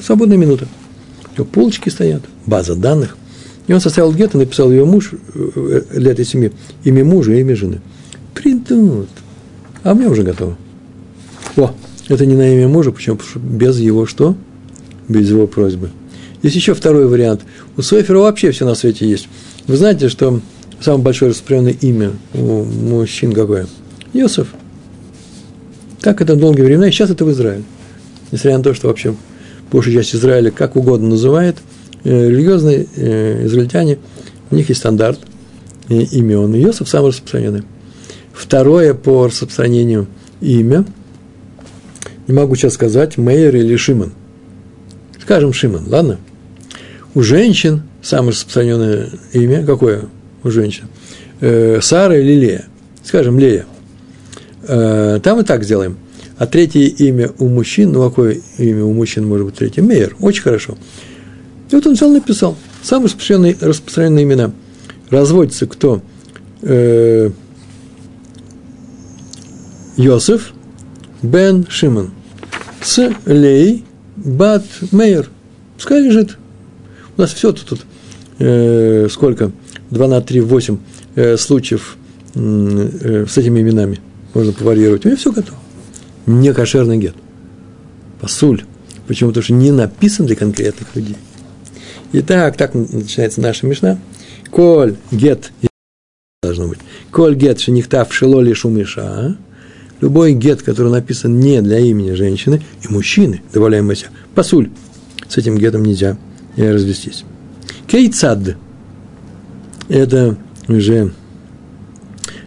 [0.03, 0.69] свободная минута.
[1.33, 3.17] У него полочки стоят, база данных.
[3.67, 6.53] И он составил гетто, написал ее муж э, для этой семьи,
[6.85, 7.81] имя мужа и имя жены.
[8.35, 9.09] Придут.
[9.83, 10.59] А меня уже готово.
[11.57, 11.75] О,
[12.09, 13.17] это не на имя мужа, почему?
[13.17, 14.37] Потому что без его что?
[15.09, 15.91] Без его просьбы.
[16.43, 17.41] Есть еще второй вариант.
[17.79, 19.29] У Сойфера вообще все на свете есть.
[19.67, 20.41] Вы знаете, что
[20.85, 23.67] самое большое распространенное имя у мужчин какое?
[24.13, 24.49] Йосиф.
[26.01, 27.65] Так это долгие времена, и сейчас это в Израиле.
[28.31, 29.15] Несмотря на то, что вообще
[29.73, 31.57] большая часть Израиля как угодно называет–
[32.05, 33.99] Э, религиозные э, израильтяне,
[34.51, 35.19] у них есть стандарт
[35.89, 36.55] э, имен.
[36.55, 37.63] Иосиф самый распространенный.
[38.35, 40.07] Второе по распространению
[40.43, 40.85] имя,
[42.27, 44.13] не могу сейчас сказать, Мейер или Шимон.
[45.23, 46.19] Скажем Шимон, ладно?
[47.15, 50.05] У женщин самое распространенное имя, какое
[50.45, 50.89] у женщин?
[51.41, 52.67] Сара или Лея?
[53.03, 53.67] Скажем, Лея.
[54.67, 55.99] там и так сделаем.
[56.37, 59.83] А третье имя у мужчин, ну какое имя у мужчин может быть третье?
[59.83, 60.17] Мейер.
[60.21, 60.77] Очень хорошо.
[61.71, 62.57] И вот он взял написал.
[62.83, 64.53] Самые распространенные, распространенные имена.
[65.11, 66.03] Разводится кто?
[66.63, 67.31] Э,
[69.97, 70.53] Йосиф
[71.23, 72.11] бен Шимон
[72.83, 73.85] с Лей
[74.17, 75.31] бат Мейер.
[75.77, 76.37] Пускай лежит.
[77.17, 77.81] У нас все тут, тут
[78.41, 79.53] э, сколько?
[79.91, 80.79] 2 на 3, 8
[81.15, 81.97] э, случаев
[82.35, 84.01] э, с этими именами.
[84.35, 85.05] Можно поварьировать.
[85.05, 85.59] У меня все готово.
[86.27, 87.15] Не кошерный гет.
[88.21, 88.65] Посуль.
[89.07, 89.31] Почему?
[89.31, 91.17] Потому что не написан для конкретных людей.
[92.13, 93.99] Итак, так начинается наша мешна.
[94.51, 95.53] Коль гет
[96.43, 96.79] должно быть.
[97.11, 99.37] Коль гет шенихтав шелоли шумиша.
[100.01, 103.95] Любой гет, который написан не для имени женщины и мужчины, добавляем мы
[104.35, 104.71] посуль.
[105.29, 106.19] С этим гетом нельзя
[106.57, 107.25] развестись.
[107.87, 108.57] Кейцад.
[109.89, 110.37] Это
[110.69, 111.13] уже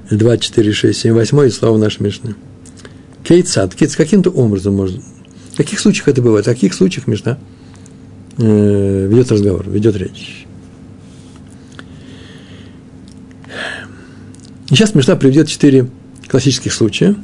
[0.10, 2.36] 2, 4, 6, 7, 8 слово нашей Мишны.
[3.24, 3.76] Кейцад.
[3.76, 5.02] Кейц каким-то образом может.
[5.54, 6.46] В каких случаях это бывает?
[6.46, 7.38] В каких случаях Мишна
[8.38, 10.46] э, ведет разговор, ведет речь?
[14.70, 15.90] И сейчас Мишна приведет четыре
[16.28, 17.16] классических случая.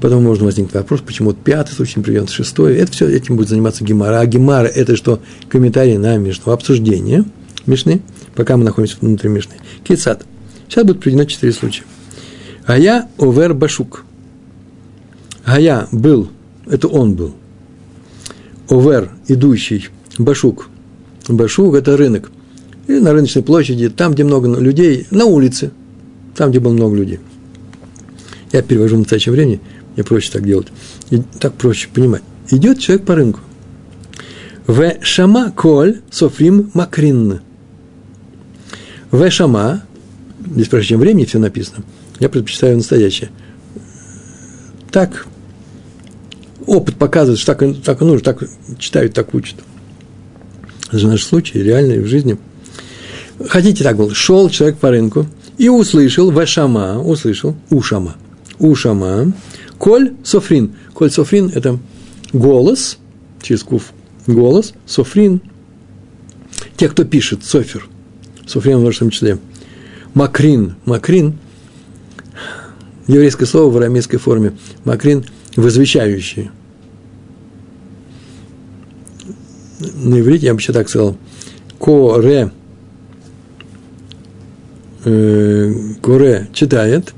[0.00, 2.76] Потом можно возникнуть вопрос, почему вот пятый случай не приведен, шестой.
[2.76, 4.20] Это все, этим будет заниматься Гемара.
[4.20, 5.20] А Гемара– это что?
[5.48, 7.24] Комментарий на Мишну, обсуждение
[7.66, 8.00] Мишны,
[8.38, 9.54] пока мы находимся внутри Мишны.
[9.82, 10.24] Кицат.
[10.68, 11.82] Сейчас будет приведено четыре случая.
[12.66, 14.04] А я овер башук.
[15.44, 16.30] А я был,
[16.66, 17.34] это он был.
[18.70, 20.68] Овер, идущий, башук.
[21.28, 22.30] Башук– это рынок–
[22.86, 25.72] или на рыночной площади, там, где много людей, на улице,
[26.34, 27.20] там, где было много людей.
[28.52, 29.60] Я перевожу в настоящее время,
[29.94, 30.68] мне проще так делать.
[31.10, 32.22] И так проще понимать.
[32.50, 33.40] Идет человек по рынку.
[34.66, 37.40] В шама коль софрим макрин.
[39.10, 39.82] В шама,
[40.54, 41.84] здесь прежде чем времени все написано,
[42.20, 43.30] я предпочитаю настоящее.
[44.90, 45.26] Так,
[46.66, 48.42] опыт показывает, что так, так нужно, так
[48.78, 49.56] читают, так учат.
[50.88, 52.38] Это же наш случай, реальный в жизни–
[53.46, 58.16] хотите так было, шел человек по рынку и услышал, вашама, услышал, ушама,
[58.58, 59.32] ушама,
[59.78, 60.74] коль софрин.
[60.94, 61.78] Коль софрин– это
[62.32, 62.98] голос,
[63.42, 63.92] через кув
[64.26, 65.40] голос, софрин.
[66.76, 67.88] Те, кто пишет, софер,
[68.48, 69.38] софрин в множественном числе.
[70.14, 71.38] Макрин, макрин–
[73.06, 74.54] еврейское слово в арамейской форме.
[74.84, 75.24] Макрин–
[75.56, 76.50] возвещающий.
[79.80, 81.16] На иврите я бы еще так сказал.
[81.78, 82.50] Коре
[85.04, 87.14] э, Куре читает,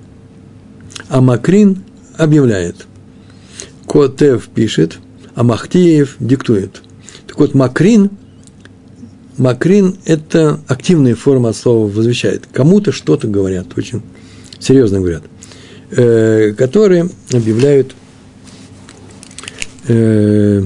[1.08, 1.82] а Макрин
[2.16, 2.86] объявляет.
[3.86, 4.98] Котев пишет,
[5.34, 6.82] а Махтиев диктует.
[7.26, 8.10] Так вот, Макрин,
[9.40, 12.46] Макрин– это активная форма от слова «возвещает».
[12.52, 14.02] Кому-то что-то говорят, очень
[14.58, 15.22] серьезно говорят,
[15.92, 17.94] э, которые объявляют
[19.88, 20.62] э,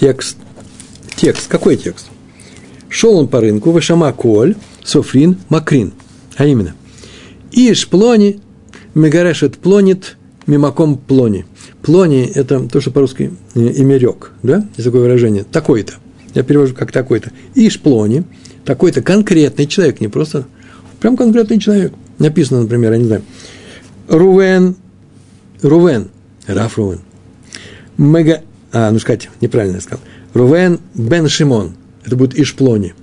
[0.00, 0.38] текст.
[1.14, 1.46] Текст.
[1.46, 2.08] Какой текст?
[2.88, 5.92] Шел он по рынку, вышама коль– софрин, макрин.
[6.36, 6.74] А именно,
[7.52, 8.40] иш плони,
[8.94, 10.16] мегарешет плонит,
[10.48, 11.44] мимаком плони.
[11.80, 14.66] Плони– это то, что по-русски э, имерек, да?
[14.76, 15.44] Есть такое выражение.
[15.44, 15.92] Такой-то.
[16.34, 17.30] Я перевожу как такой-то.
[17.54, 18.24] Иш плони,
[18.64, 20.46] такой-то конкретный человек, не просто,
[21.00, 21.92] прям конкретный человек.
[22.18, 23.22] Написано, например, я не знаю,
[24.08, 24.76] Рувен,
[25.62, 26.08] Рувен,
[26.46, 27.00] Раф Рувен,
[27.98, 28.42] Мега,
[28.72, 30.00] а, ну сказать, неправильно я сказал,
[30.34, 32.94] Рувен бен Шимон, это будет Ишплони–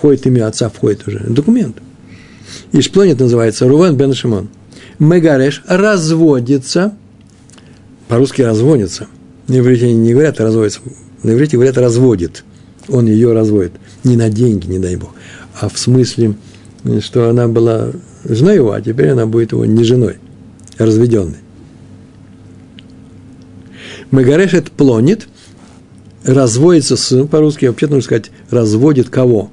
[0.00, 1.76] входит имя отца, входит уже документ.
[2.72, 4.48] Ишплонит называется Рувен бен Шимон.
[4.98, 6.94] Мегареш разводится,
[8.08, 9.08] по-русски разводится.
[9.46, 10.80] На иврите не говорят разводится,
[11.22, 12.44] на иврите говорят разводит.
[12.90, 13.72] Он ее разводит.
[14.04, 15.10] Не на деньги, не дай бог,
[15.60, 16.34] а в смысле,
[17.00, 17.90] что она была
[18.24, 20.16] женой его, а теперь она будет его не женой,
[20.78, 21.38] а разведенной.
[24.12, 25.28] Это плонит,
[26.24, 29.50] разводится с, по-русски вообще нужно сказать, разводит кого?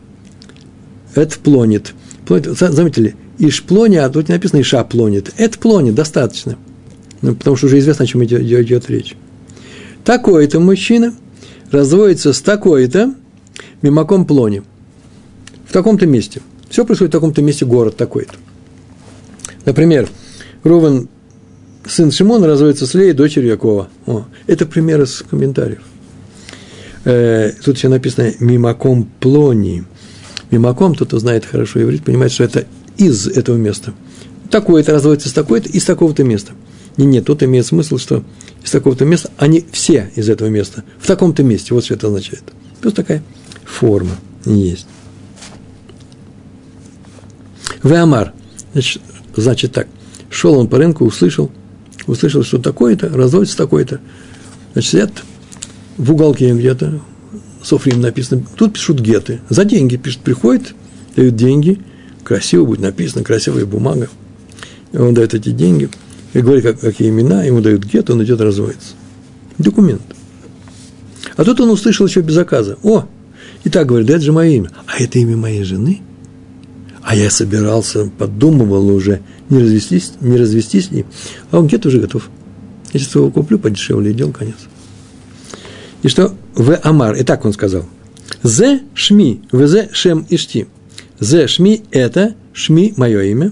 [1.21, 1.93] это плонит.
[2.25, 5.33] плонит заметили, иш плони, а тут не написано иша плонит.
[5.37, 6.57] Это плонит, достаточно.
[7.21, 9.15] Ну, потому что уже известно, о чем идет, идет речь.
[10.03, 11.13] Такой-то мужчина
[11.71, 13.13] разводится с такой-то
[13.81, 14.61] мимаком плони.
[15.67, 16.41] В таком-то месте.
[16.69, 18.33] Все происходит в таком-то месте, город такой-то.
[19.65, 20.07] Например,
[20.63, 21.09] Рувен,
[21.85, 23.89] сын Шимона, разводится с Леей, дочерью Якова.
[24.05, 25.81] О, это пример из комментариев.
[27.05, 29.83] Э, тут еще написано «мимаком плони».
[30.51, 32.65] Мимаком, тот, кто знает хорошо иврит, понимает, что это
[32.97, 33.93] из этого места.
[34.49, 36.53] Такое-то разводится с такой-то, из такого-то места.
[36.95, 38.23] Не, нет, тут имеет смысл, что
[38.63, 42.43] из такого-то места, они все из этого места, в таком-то месте, вот что это означает.
[42.81, 43.23] Просто такая
[43.67, 44.87] форма есть.
[47.83, 48.33] Веамар,
[48.73, 49.01] значит,
[49.35, 49.87] значит так,
[50.29, 51.51] шел он по рынку, услышал,
[52.07, 53.99] услышал, что такое-то, разводится такое-то.
[54.73, 55.11] Значит, сидят
[55.97, 57.01] в уголке где-то,
[57.63, 59.41] Софрим написано, тут пишут геты.
[59.49, 60.73] За деньги пишут, приходит,
[61.15, 61.79] дают деньги,
[62.23, 64.09] красиво будет написано, красивая бумага.
[64.93, 65.89] И он дает эти деньги,
[66.33, 68.93] и говорит, как, какие имена, ему дают гет, он идет разводиться.
[69.57, 70.01] Документ.
[71.35, 72.77] А тут он услышал еще без заказа.
[72.83, 73.07] О,
[73.67, 74.71] и так говорит, да это же мое имя.
[74.85, 75.99] А это имя моей жены?
[77.03, 81.05] А я собирался, подумывал уже, не развестись, не развестись с ней.
[81.51, 82.29] А он где-то уже готов.
[82.93, 84.55] Я сейчас его куплю подешевле, и дел конец.
[86.01, 86.33] И что?
[86.55, 87.15] В Амар.
[87.15, 87.85] И так он сказал.
[88.41, 90.67] Зе шми, в зе шем ишти.
[91.19, 93.51] Зе шми– это шми– мое имя.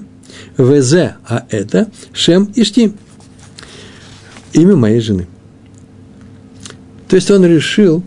[0.55, 2.93] В зе, а это шем ишти.
[4.53, 5.27] Имя моей жены.
[7.09, 8.01] То есть он решил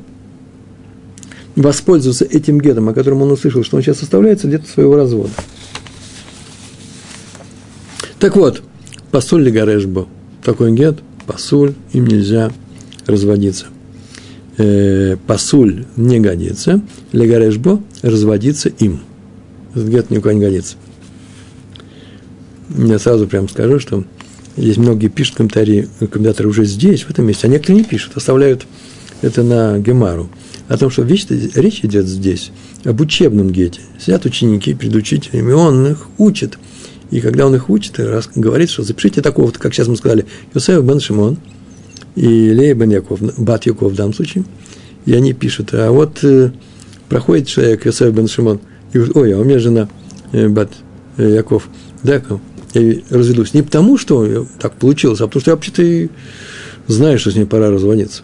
[1.58, 5.30] воспользоваться этим гетом, о котором он услышал, что он сейчас составляется где-то своего развода.
[8.18, 8.62] Так вот,
[9.10, 10.08] посуль ли Гарешбо?
[10.42, 12.50] Такой гет, посуль, им нельзя
[13.06, 13.66] разводиться.
[14.56, 16.80] Э, посуль не годится,
[17.12, 19.00] легарешбо разводиться им.
[19.74, 20.76] Этот гет никуда не годится.
[22.76, 24.04] Я сразу прям скажу, что
[24.56, 28.66] здесь многие пишут комментарии, комментаторы уже здесь, в этом месте, а некоторые не пишут, оставляют
[29.22, 30.28] это на Гемару
[30.68, 32.52] о том, что вещь, речь идет здесь
[32.84, 33.80] об учебном гете.
[33.98, 36.58] Сидят ученики перед учителями, он их учит.
[37.10, 40.84] И когда он их учит, раз, говорит, что запишите такого, как сейчас мы сказали, Йосеф
[40.84, 41.38] бен Шимон
[42.16, 44.44] и Лея бен Яков, Бат Яков в данном случае,
[45.06, 46.50] и они пишут, а вот э,
[47.08, 48.60] проходит человек, Йосеф бен Шимон,
[48.92, 49.88] и говорит, ой, а у меня жена
[50.32, 50.70] э, Бат
[51.16, 51.68] э, Яков,
[52.02, 52.22] да,
[52.74, 53.54] я разведусь.
[53.54, 56.08] Не потому, что так получилось, а потому что я вообще-то и
[56.86, 58.22] знаю, что с ней пора разводиться.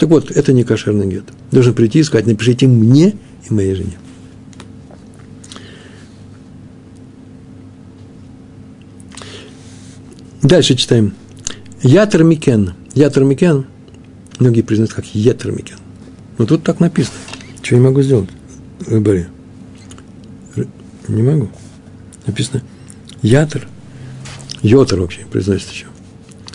[0.00, 1.24] Так вот, это не кошерный гет.
[1.52, 3.16] Должен прийти и сказать, напишите мне
[3.48, 3.98] и моей жене.
[10.40, 11.12] Дальше читаем.
[11.82, 12.72] Ятер Микен.
[12.94, 13.66] Ятер Микен.
[14.38, 15.76] Многие признают как Етер Микен.
[16.38, 17.18] Но тут так написано.
[17.62, 18.30] Что я могу сделать
[18.78, 19.28] в выборе?
[21.08, 21.50] Не могу.
[22.26, 22.62] Написано
[23.20, 23.68] Ятер.
[24.62, 25.86] Йотер вообще произносится еще.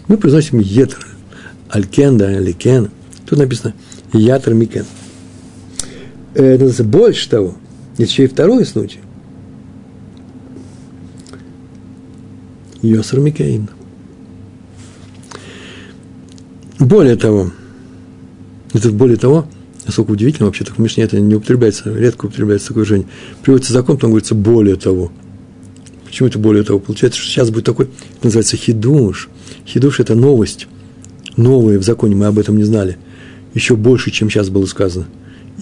[0.08, 1.06] Мы произносим Етер.
[1.70, 2.90] Алькен, да, Аликен.
[3.26, 3.74] Тут написано
[4.14, 4.86] Ятр Микен.
[6.34, 7.56] Это больше того.
[7.98, 9.00] Есть еще и второй случай.
[12.82, 13.70] Йосер Микейн.
[16.78, 17.52] Более того,
[18.74, 19.48] это более того,
[19.86, 23.08] насколько удивительно, вообще так в Мишне это не употребляется, редко употребляется такое выражение.
[23.42, 25.12] Приводится закон, там говорится более того.
[26.06, 26.80] Почему это более того?
[26.80, 27.90] Получается, что сейчас будет такой,
[28.22, 29.30] называется хидуш.
[29.66, 30.68] Хидуш– это новость,
[31.38, 32.98] новое в законе, мы об этом не знали
[33.56, 35.08] еще больше, чем сейчас было сказано.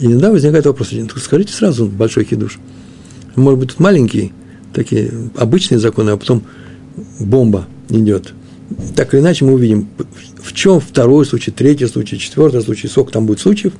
[0.01, 2.59] И иногда возникает вопрос, скажите сразу большой хидуш.
[3.35, 4.33] Может быть, тут маленькие,
[4.73, 6.43] такие обычные законы, а потом
[7.19, 8.33] бомба идет.
[8.95, 9.87] Так или иначе мы увидим,
[10.41, 13.73] в чем второй случай, третий случай, четвертый случай, сколько там будет случаев,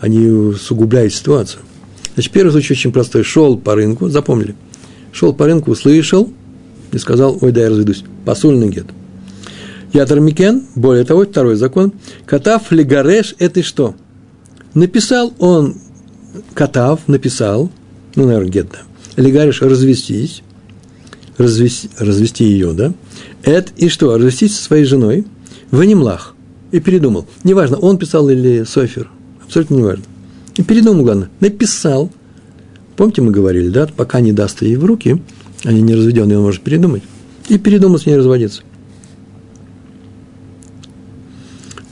[0.00, 1.62] они усугубляют ситуацию.
[2.14, 3.22] Значит, первый случай очень простой.
[3.22, 4.54] Шел по рынку, запомнили,
[5.12, 6.32] шел по рынку, услышал
[6.92, 8.04] и сказал, ой, да, я разведусь.
[8.24, 8.86] Посульный гет.
[9.92, 11.92] Ятер Микен, более того, второй закон,
[12.26, 13.94] Катав Легареш– это что?
[14.74, 15.76] Написал он,
[16.54, 17.70] Катав написал,
[18.14, 18.78] ну, наверное, где-то,
[19.16, 20.42] Легареш– развестись,
[21.38, 22.92] развести, развести ее, да?
[23.42, 24.16] Это и что?
[24.16, 25.26] Развестись со своей женой
[25.70, 26.34] в Анимлах.
[26.70, 27.26] И передумал.
[27.42, 29.10] Неважно, он писал или Софер.
[29.44, 30.04] Абсолютно неважно.
[30.56, 31.30] И передумал, главное.
[31.40, 32.10] Написал.
[32.96, 33.88] Помните, мы говорили, да?
[33.88, 35.20] Пока не даст ей в руки,
[35.64, 37.02] они не разведенные, он может передумать.
[37.48, 38.62] И передумал с ней разводиться.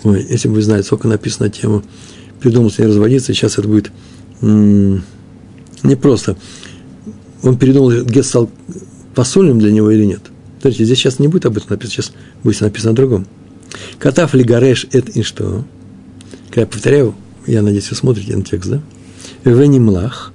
[0.04, 1.82] Ой, если бы вы знали, сколько написано тему
[2.40, 3.90] «Придумал с ней разводиться», сейчас это будет
[4.40, 5.02] м-
[5.82, 6.36] непросто.
[7.42, 8.50] Он передумал, Гет стал
[9.14, 10.20] посольным для него или нет.
[10.60, 13.26] Смотрите, здесь сейчас не будет об этом написано, сейчас будет написано о другом.
[13.98, 15.64] Катав ли гареш это и что?
[16.48, 17.14] Когда я повторяю,
[17.46, 18.82] я надеюсь, вы смотрите на текст, да?
[19.44, 20.32] Венимлах.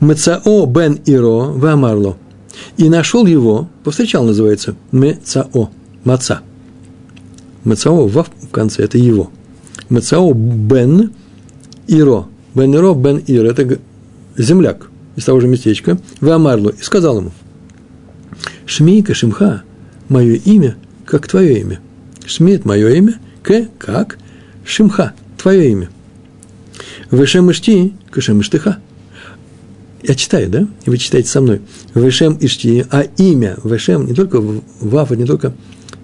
[0.00, 2.16] Мецао бен Иро вамарло.
[2.76, 5.70] И нашел его, повстречал, называется, Мецао,
[6.04, 6.40] маца.
[7.64, 9.30] Мецао в в конце, это его.
[9.88, 11.12] Мецао бен
[11.86, 12.26] Иро.
[12.54, 13.44] Бен Иро, бен Ир.
[13.46, 13.78] Это
[14.36, 15.98] земляк из того же местечка.
[16.20, 16.70] В Амарлу.
[16.70, 17.32] И сказал ему,
[18.66, 19.62] Шмика Шимха,
[20.08, 21.80] мое имя, как твое имя.
[22.24, 24.18] Шмит мое имя, К, как
[24.64, 25.90] Шимха, твое имя.
[27.10, 28.78] Вешем Ишти, Кашем Иштыха.
[30.02, 30.68] Я читаю, да?
[30.86, 31.60] И вы читаете со мной.
[31.94, 34.40] Вешем Ишти, а имя Вешем не только
[34.80, 35.52] Вафа, не только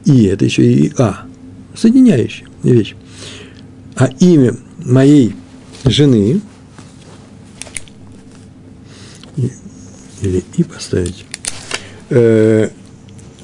[0.05, 1.27] И, это еще и А
[1.77, 2.95] соединяющая вещь.
[3.95, 5.35] А имя моей
[5.85, 6.41] жены,
[10.23, 11.25] или и поставить,
[12.11, 12.71] э,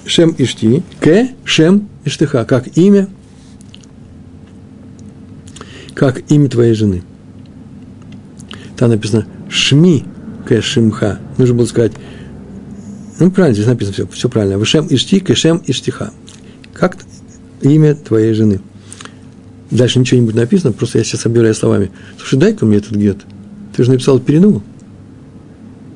[0.05, 3.09] Шем Ишти, К, Шем Иштыха, как имя,
[5.95, 7.03] как имя твоей жены.
[8.77, 10.05] Там написано Шми
[10.47, 11.21] К Шимха.
[11.39, 11.93] Нужно было сказать,
[13.21, 14.59] ну, правильно, здесь написано все, все правильно.
[14.59, 16.13] Вышем Ишти, Кешем Иштиха.
[16.75, 16.97] Как
[17.63, 18.61] имя твоей жены.
[19.71, 21.91] дальше ничего не будет написано, просто я сейчас объявляю словами.
[22.19, 23.19] Слушай, дай-ка мне этот гет.
[23.75, 24.63] Ты же написал, передумал.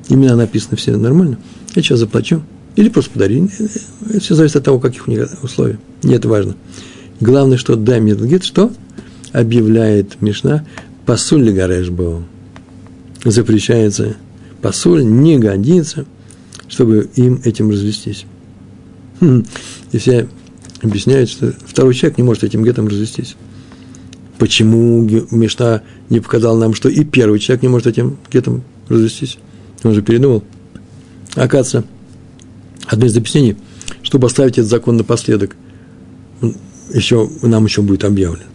[0.09, 1.37] Имена написаны все нормально.
[1.75, 2.41] Я сейчас заплачу.
[2.75, 3.49] Или просто подари.
[4.09, 5.77] Это все зависит от того, каких у них условий.
[6.03, 6.55] Не это важно.
[7.19, 8.71] Главное, что дай мне этот гет, что
[9.31, 10.65] объявляет Мишна
[11.05, 12.23] пасуль ли гарешбо.
[13.23, 14.15] Запрещается
[14.61, 16.05] пасуль, не годится,
[16.67, 18.25] чтобы им этим развестись.
[19.19, 19.45] Хм.
[19.91, 19.97] И
[20.79, 23.35] все объясняют, что второй человек не может этим гетом развестись.
[24.37, 25.01] Почему
[25.31, 29.39] Мишна не показал нам, что и первый человек не может этим гетом развестись?
[29.83, 30.43] Он же передумал.
[31.35, 31.83] Оказывается,
[32.85, 33.57] одно из объяснений,
[34.03, 35.55] чтобы оставить этот закон напоследок,
[36.93, 38.45] еще, нам еще будет объявлен.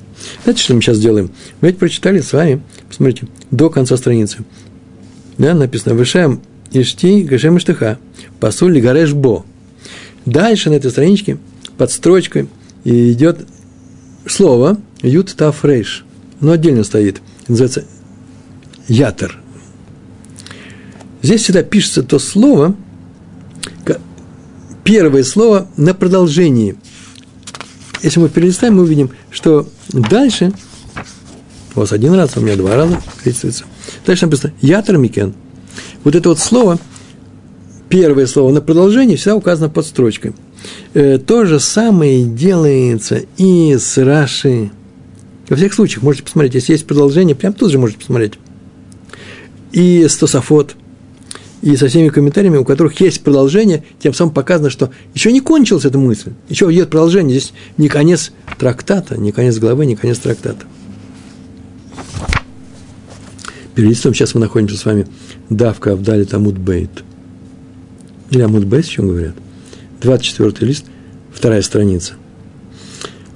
[0.44, 1.30] Знаете, что мы сейчас делаем?
[1.60, 4.44] Мы ведь прочитали с вами, посмотрите, до конца страницы.
[5.38, 6.40] Да, написано «Вышем
[6.72, 7.98] ишти гашем иштыха,
[8.38, 9.44] пасуль гареш бо».
[10.24, 11.38] Дальше на этой страничке
[11.78, 12.48] под строчкой
[12.84, 13.46] идет
[14.26, 16.04] слово «ют тафрейш».
[16.40, 17.20] Оно отдельно стоит.
[17.48, 17.84] Называется
[18.88, 19.38] «ятер».
[21.22, 22.74] Здесь всегда пишется то слово,
[24.82, 26.76] первое слово на продолжении.
[28.02, 30.52] Если мы перелистаем, мы увидим, что дальше,
[31.76, 33.64] у вас один раз, у меня два раза количествуется,
[34.04, 35.34] дальше написано «ятер микен».
[36.02, 36.78] Вот это вот слово,
[37.88, 40.34] первое слово на продолжение, всегда указано под строчкой.
[40.94, 44.70] Э, то же самое делается и с Раши.
[45.48, 48.34] Во всех случаях, можете посмотреть, если есть продолжение, прям тут же можете посмотреть.
[49.72, 50.76] И с Тософот–
[51.62, 55.84] и со всеми комментариями, у которых есть продолжение, тем самым показано, что еще не кончилась
[55.84, 60.66] эта мысль, еще идет продолжение, здесь не конец трактата, не конец главы, не конец трактата.
[63.76, 65.06] Перед листом сейчас мы находимся с вами
[65.48, 67.04] давка Авдали Тамуд Бейт.
[68.30, 69.34] Или Амуд Бейт, о чем говорят.
[70.02, 70.86] 24 лист,
[71.32, 72.14] вторая страница.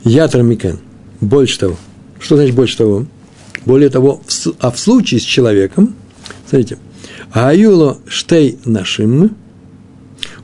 [0.05, 0.79] Ятр Микен.
[1.21, 1.77] Больше того.
[2.19, 3.07] Что значит больше того?
[3.65, 4.21] Более того,
[4.61, 5.95] а в случае с человеком,
[6.49, 6.79] смотрите,
[7.33, 9.37] Аюло штей нашим,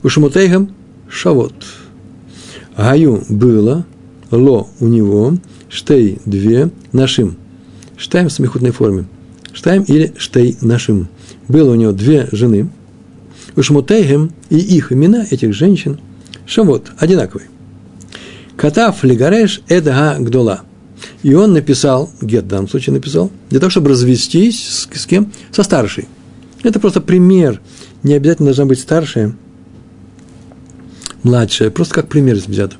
[0.02, 0.74] ушмутейхам
[1.08, 1.54] шавот.
[2.76, 3.84] Аю было,
[4.30, 5.36] ло у него,
[5.68, 7.36] штей две, нашим.
[7.96, 9.04] Штайм в смехутной форме.
[9.52, 11.08] Штайм или штей нашим.
[11.48, 12.70] Было у него две жены.
[13.54, 16.00] Ушмутейхем и их имена, этих женщин,
[16.53, 17.48] шавот, одинаковые.
[18.57, 20.62] Катав лигареш эдга гдола.
[21.22, 25.32] И он написал, Гет в данном случае написал, для того, чтобы развестись с, с кем?
[25.50, 26.09] Со старшей.
[26.62, 27.61] Это просто пример.
[28.03, 29.34] Не обязательно должна быть старшая,
[31.22, 31.70] младшая.
[31.70, 32.76] Просто как пример взято.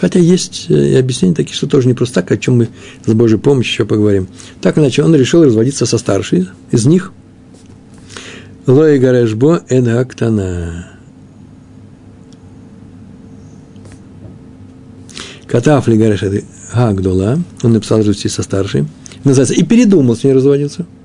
[0.00, 2.68] Хотя есть э, и объяснения такие, что тоже не просто так, о чем мы
[3.06, 4.28] с Божьей помощью еще поговорим.
[4.60, 7.12] Так иначе он решил разводиться со старшей из них.
[8.66, 10.88] Лои Гарешбо Эдактана.
[15.52, 16.24] Катаф ли Гареш
[16.74, 18.86] Гагдола, он написал развестись со старшей,
[19.22, 20.86] называется, и передумал с ней разводиться–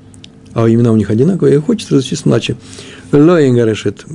[0.58, 2.56] а имена у них одинаковые, и хочет развестись с младшей.
[3.12, 4.06] Лои Гарешет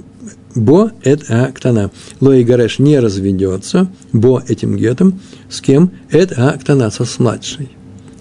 [0.57, 1.93] Бо– это Актана.
[2.21, 5.93] Лои Гареш не разведется, Бо этим гетом, с кем?
[6.11, 7.71] Это Актана, со младшей.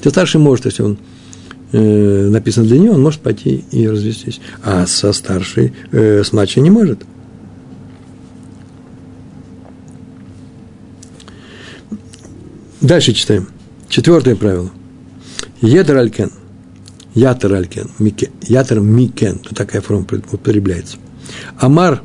[0.03, 0.97] То старший может, если он
[1.71, 4.39] э, написан для нее, он может пойти и развестись.
[4.63, 6.99] А со старшей, э, с младшей не может.
[12.81, 13.47] Дальше читаем.
[13.89, 14.71] Четвертое правило.
[15.61, 16.31] Едер алькен.
[17.13, 17.89] Ятер алькен,
[18.47, 20.95] ятер микен, то такая форма употребляется.
[21.59, 22.01] Амар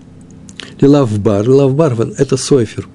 [0.80, 2.88] или лавбар, лавбар– это сойфер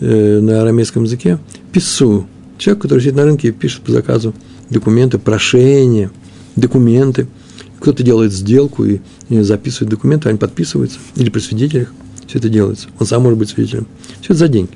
[0.00, 1.38] э, на арамейском языке,
[1.70, 4.34] пису, человек, который сидит на рынке и пишет по заказу
[4.70, 6.10] документы, прошения,
[6.56, 7.28] документы.
[7.80, 11.92] Кто-то делает сделку и, и записывает документы, они подписываются, или при свидетелях
[12.26, 12.88] все это делается.
[12.98, 13.86] Он сам может быть свидетелем.
[14.22, 14.70] Все это за деньги.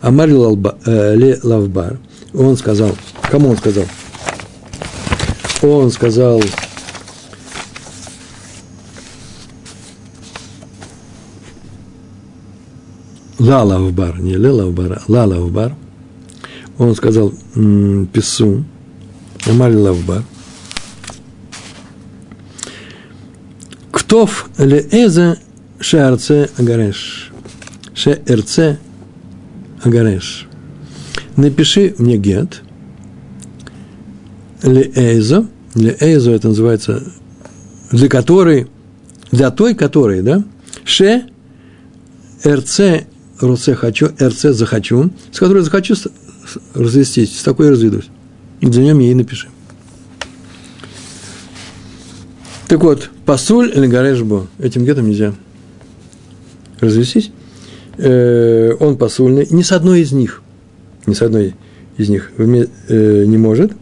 [0.00, 1.98] Амар э, лавбар,
[2.34, 2.90] он сказал,
[3.30, 3.84] кому он сказал–
[5.62, 6.42] он сказал,
[13.38, 15.74] Лала в бар, не Лела в бар, а Лала в бар.
[16.78, 17.32] Он сказал
[18.12, 18.64] Пису,
[19.46, 20.22] Амар в бар.
[23.92, 25.38] Ктов ле эза
[25.78, 27.32] шеарце агареш.
[27.94, 28.78] Шеэрце
[29.82, 30.46] агареш.
[31.36, 32.62] Напиши мне гет–
[34.62, 37.02] леэйзо, леэйзо это называется,
[37.90, 38.68] для которой,
[39.30, 40.44] для той, которой, да,
[40.84, 41.26] ше,
[42.44, 42.80] рц,
[43.40, 45.94] руце хочу, рц захочу, с которой захочу
[46.74, 48.08] развестись, с такой разведусь.
[48.60, 49.48] Для нее ей напиши.
[52.68, 55.34] Так вот, пасуль или гарешбо, этим гетом нельзя
[56.80, 57.32] развестись.
[58.02, 60.40] Э, он посульный, не с одной из них,
[61.06, 61.54] не с одной
[61.98, 63.72] из них э, не может.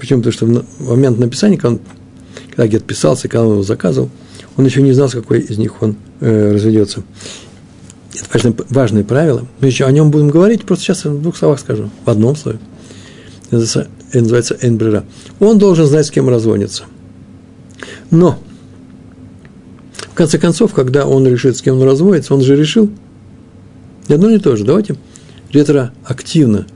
[0.00, 0.20] Почему?
[0.20, 0.46] Потому что
[0.80, 1.80] в момент написания, когда, он,
[2.50, 4.10] когда гет писался, когда он его заказывал,
[4.56, 7.04] он еще не знал, с какой из них он э, разведется.
[8.14, 9.46] Это важное, важное правило.
[9.60, 12.58] Мы еще о нем будем говорить, просто сейчас в двух словах скажу, в одном слове.
[13.52, 15.04] Это называется энбрера.
[15.38, 16.82] Он должен знать, с кем разводится.
[18.10, 18.40] Но,
[20.10, 22.90] в конце концов, когда он решит, с кем он разводится, он же решил,
[24.08, 24.64] и одно не то же.
[24.64, 24.96] Давайте
[25.52, 26.66] ретроактивно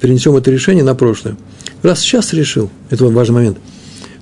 [0.00, 1.36] перенесем это решение на прошлое.
[1.82, 3.58] Раз сейчас решил, это важный момент,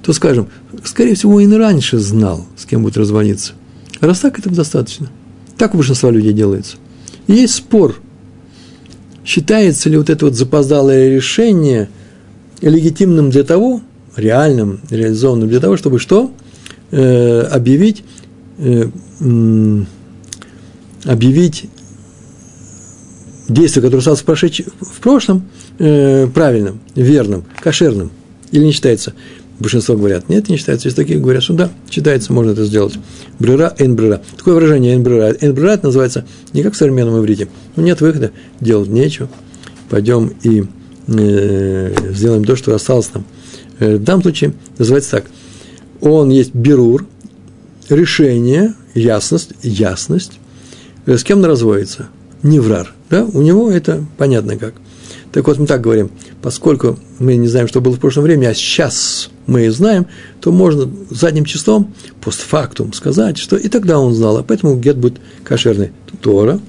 [0.03, 0.49] то скажем,
[0.85, 3.53] скорее всего, он и раньше знал, с кем будет разводиться.
[4.01, 5.11] Раз так, это достаточно.
[5.57, 6.77] Так у большинства людей делается.
[7.27, 7.97] И есть спор,
[9.25, 11.89] считается ли вот это вот запоздалое решение
[12.61, 13.81] легитимным для того,
[14.17, 16.33] реальным, реализованным для того, чтобы что?
[16.91, 18.05] Э, объявить,
[18.59, 18.89] э,
[21.05, 21.67] объявить
[23.49, 25.49] действие, которое стало в, в прошлом,
[25.79, 28.11] э, правильным, верным, кошерным,
[28.51, 29.15] или не считается?
[29.59, 30.89] Большинство говорят, нет, не считается.
[30.89, 32.95] Есть такие говорят, что да, считается, можно это сделать.
[33.39, 34.21] Брера, эн брера.
[34.37, 35.33] Такое выражение эн брера.
[35.41, 37.49] Эн брера это называется не как в современном иврите.
[37.77, 39.29] Ну, нет выхода, делать нечего.
[39.91, 40.65] Пойдем и
[41.07, 43.25] э, сделаем то, что осталось нам.
[43.79, 45.27] Э, в данном случае называется так.
[46.01, 47.07] Он есть берур,
[47.89, 50.33] решение, ясность, ясность.
[51.07, 52.09] Э, с кем он разводится?
[52.43, 52.93] Неврар.
[53.11, 53.25] Да?
[53.25, 54.75] У него это понятно как.
[55.33, 56.11] Так вот, мы так говорим,
[56.43, 60.07] поскольку мы не знаем, что было в прошлом времени, а сейчас мы знаем,
[60.41, 65.19] то можно задним числом, постфактум, сказать, что и тогда он знал, а поэтому гет будет
[65.43, 65.91] кошерный.
[66.21, 66.61] Тора,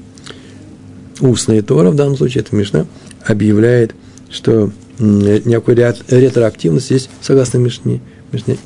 [1.19, 2.87] устная Тора, в данном случае это Мишна,
[3.23, 3.93] объявляет,
[4.31, 8.57] что никакой ретроактивности здесь, согласно Мишне, Мишне,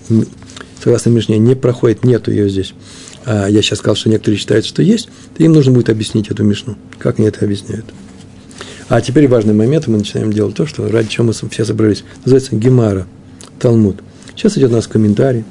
[0.81, 2.73] согласно Мишне, не проходит, нету ее здесь.
[3.25, 6.77] А я сейчас сказал, что некоторые считают, что есть, им нужно будет объяснить эту Мишну.
[6.97, 7.85] Как они это объясняют?
[8.87, 12.03] А теперь важный момент, мы начинаем делать то, что ради чего мы все собрались.
[12.25, 13.05] Называется Гемара,
[13.59, 13.97] Талмуд.
[14.35, 15.43] Сейчас идет у нас комментарий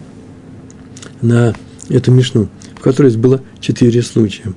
[1.23, 1.55] на
[1.89, 4.55] эту Мишну, в которой было четыре случая.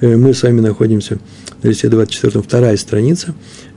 [0.00, 1.18] Э, мы с вами находимся
[1.62, 3.34] на листе 24, вторая страница,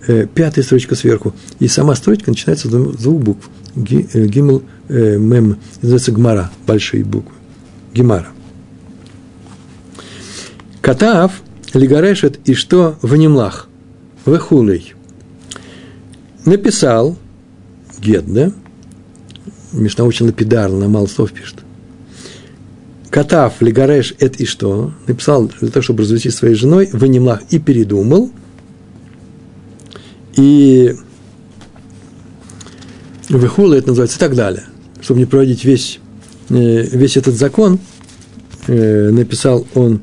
[0.07, 1.33] э, пятая строчка сверху.
[1.59, 3.49] И сама строчка начинается с двух букв.
[3.79, 7.33] Э, Гимл, Мем, называется Гмара, большие буквы.
[7.93, 8.27] Гемара.
[10.81, 11.41] Катав,
[11.73, 13.67] Лигарешет и что в немлах.
[14.25, 14.95] Вехулей.
[16.45, 17.17] Написал
[17.99, 18.51] Гет, да?
[19.71, 21.59] Мишна очень лапидарно, мало слов пишет.
[23.09, 24.93] Катав Лигареш это и что?
[25.07, 28.31] Написал для того, чтобы развестись своей женой, в немлах и передумал.
[30.35, 30.95] И
[33.29, 34.63] Вехула это называется и так далее.
[35.01, 35.99] Чтобы не проводить весь,
[36.49, 37.79] э, весь этот закон,
[38.67, 40.01] э, написал он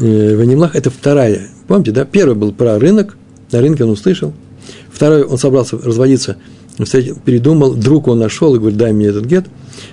[0.00, 2.04] э, в Немлах, это вторая Помните, да?
[2.04, 3.16] Первый был про рынок,
[3.52, 4.32] на рынке он услышал.
[4.90, 6.36] Второй, он собрался разводиться,
[7.24, 9.46] передумал, друг он нашел и говорит, дай мне этот гет.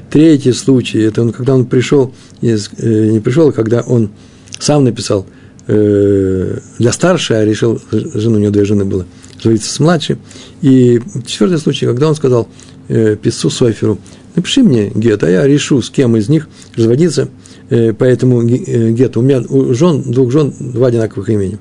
[0.10, 4.10] Третий случай, это он, когда он пришел, из, не пришел, а когда он
[4.58, 5.28] сам написал
[5.68, 9.06] для старшей, а решил, жену, у него две жены было,
[9.48, 10.18] разводиться с младшей.
[10.62, 12.48] И четвертый случай, когда он сказал
[12.88, 14.00] э, писцу Сойферу,
[14.36, 17.30] напиши мне гет, а я решу, с кем из них разводиться,
[17.70, 21.58] э, поэтому э, гет, у меня у жен, двух жен два одинаковых имени.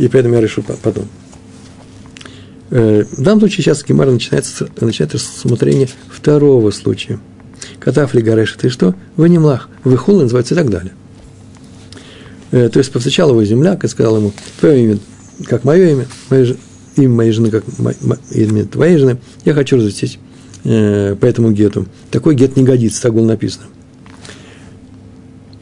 [0.00, 1.06] и поэтому я решу потом.
[2.70, 7.20] Э, в данном случае сейчас Гемара начинается, начинает рассмотрение второго случая.
[7.78, 8.94] Катафли Гареша, ты что?
[9.16, 10.92] Вы не млах, вы хул называется и так далее.
[12.50, 14.98] Э, то есть повстречал его земляк и сказал ему, твое имя,
[15.46, 16.56] как мое имя, мое,
[16.96, 17.64] имя моей жены, как
[18.30, 20.18] имя твоей жены, я хочу развестись
[20.64, 21.86] э, по этому гету.
[22.10, 23.66] Такой гет не годится, так было написано.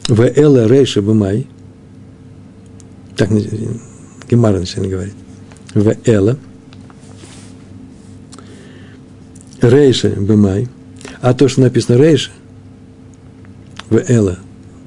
[0.09, 1.47] В Эле Рейша Бымай,
[3.17, 3.31] так
[4.31, 5.15] Гемара начинает говорить.
[5.75, 6.39] В Эла.
[9.61, 10.69] Рейша Бемай.
[11.21, 12.31] А то, что написано Рейша,
[13.91, 14.39] в Эла,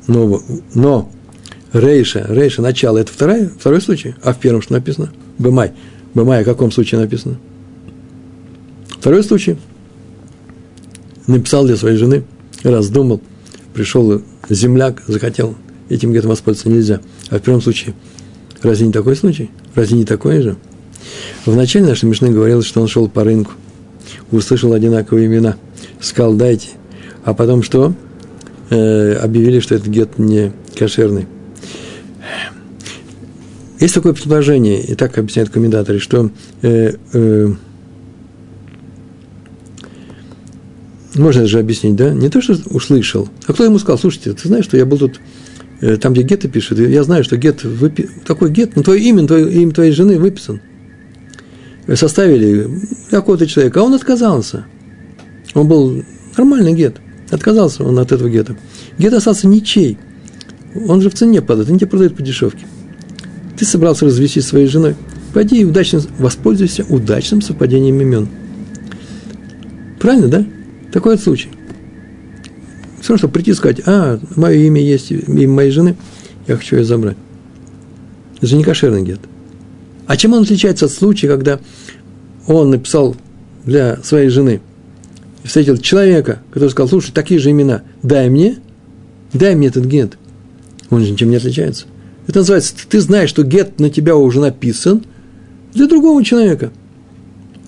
[0.08, 0.42] но,
[0.74, 1.12] но
[1.74, 5.12] Рейша, Рейша, начало, это второй, второй случай, а в первом что написано?
[5.38, 5.72] Бемай.
[6.14, 7.38] Бемай, в каком случае написано?
[9.00, 9.58] Второй случай.
[11.28, 12.24] Написал для своей жены,
[12.64, 13.22] раздумал,
[13.74, 15.56] пришел земляк, захотел,
[15.90, 17.02] этим где-то воспользоваться нельзя.
[17.30, 17.94] А в первом случае–
[18.62, 19.50] Разве не такой случай?
[19.74, 20.56] Разве не такой же?
[21.46, 23.54] В начале нашей Мишны говорилось, что он шел по рынку,
[24.32, 25.56] услышал одинаковые имена,
[26.00, 26.70] сказал «дайте»,
[27.24, 27.94] а потом что?
[28.70, 31.26] Э, объявили, что этот гет не кошерный.
[33.82, 36.30] Есть такое предположение, и так объясняют комментаторы, что
[36.62, 37.48] э, э,
[41.16, 42.14] можно же объяснить, да?
[42.14, 45.20] Не то, что услышал, а кто ему сказал, слушайте, ты знаешь, что я был тут
[45.82, 48.08] э, там, где гетто пишет, я знаю, что гет, выпи...
[48.24, 50.62] такой гет, ну, твое имя, твое, имя твоей жены выписан.
[51.92, 52.70] Составили
[53.10, 54.68] какого-то человека, а он отказался.
[55.56, 56.04] Он был
[56.38, 56.98] нормальный гет.
[57.32, 58.56] Отказался он от этого гетто.
[59.00, 59.98] Гет остался ничей.
[60.88, 62.68] Он же в цене падает, они тебе продают по дешевке.
[63.62, 64.96] Ты собрался развестись своей женой.
[65.36, 68.28] Пойди и удачно воспользуйся удачным совпадением имен.
[70.00, 70.46] Правильно, да?
[70.92, 71.50] Такой вот случай.
[73.00, 75.96] Все равно, чтобы прийти и сказать, а, мое имя есть, имя моей жены,
[76.48, 77.18] я хочу ее забрать.
[78.38, 79.20] Это же не кошерный гет.
[80.08, 81.60] А чем он отличается от случая, когда
[82.48, 83.16] он написал
[83.64, 84.60] для своей жены
[85.44, 88.58] встретил человека, который сказал, слушай, такие же имена, дай мне,
[89.34, 90.18] дай мне этот гет.
[90.90, 91.86] Он же ничем не отличается.
[92.28, 95.04] Это называется, ты знаешь, что гет на тебя уже написан
[95.74, 96.72] для другого человека.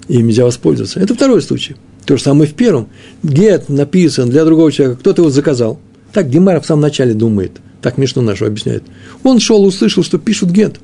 [0.08, 0.99] И им нельзя воспользоваться.
[0.99, 1.76] Это второй случай.
[2.06, 2.89] То же самое в первом.
[3.24, 5.80] Гет написан для другого человека, кто-то его заказал.
[6.12, 7.54] Так Гемара в самом начале думает.
[7.82, 8.84] Так Мишну нашу объясняет.
[9.24, 10.78] Он шел, услышал, что пишут гет.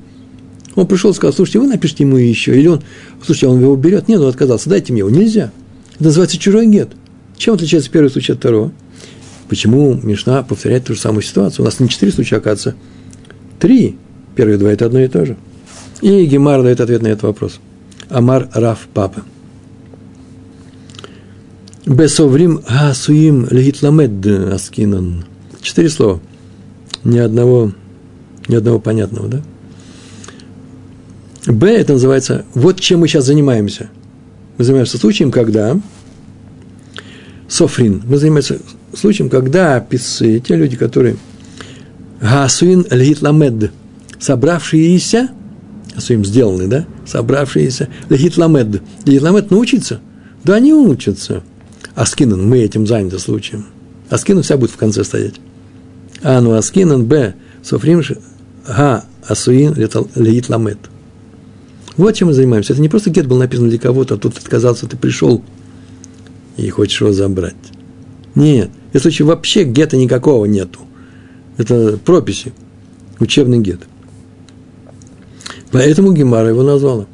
[0.74, 2.58] Он пришел и сказал, слушайте, вы напишите ему еще.
[2.58, 2.82] Или он,
[3.24, 4.08] слушайте, он его берет.
[4.08, 5.10] Нет, он отказался, дайте мне его.
[5.10, 5.52] Нельзя.
[5.94, 6.90] Это называется чужой гет.
[7.36, 8.72] Чем отличается первый случай от второго?
[9.48, 11.62] Почему Мишна повторяет ту же самую ситуацию?
[11.62, 12.76] У нас не четыре случая, оказывается,
[13.60, 13.96] три.
[14.34, 15.36] Первые два– это одно и то же.
[16.00, 17.60] И Гемар дает ответ на этот вопрос.
[18.08, 19.22] Амар Раф Папа.
[21.86, 25.24] Бесоврим асуим легитламед аскинан.
[25.60, 26.20] Четыре слова.
[27.04, 27.72] Ни одного,
[28.48, 29.42] ни одного понятного, да?
[31.46, 33.90] Б– это называется, вот чем мы сейчас занимаемся.
[34.58, 35.80] Мы занимаемся случаем, когда
[37.48, 38.58] Софрин, мы занимаемся
[38.94, 41.16] случаем, когда писцы, те люди, которые
[42.20, 43.72] Гасуин легитламед,
[44.18, 45.30] собравшиеся,
[45.96, 48.82] асуим сделаны, да, собравшиеся легитламед.
[49.06, 50.00] Легитламед научиться?
[50.44, 51.42] Да, они учатся.
[51.94, 53.66] Аскинан, мы этим заняты случаем.
[54.10, 55.34] Аскинан вся будет в конце стоять.
[56.22, 58.02] А, ну, Аскинан, Б, Софрим,
[58.66, 59.74] Га, Асуин,
[60.14, 60.78] Леит Ламет.
[61.96, 62.72] Вот чем мы занимаемся.
[62.72, 65.42] Это не просто гет был написан для кого-то, а тут отказался, ты пришел
[66.56, 67.54] и хочешь его забрать.
[68.34, 70.80] Нет, этом случае вообще гета никакого нету.
[71.60, 72.54] Это прописи,
[73.18, 73.80] учебный гет.
[75.70, 77.06] Поэтому Гемара его назвала.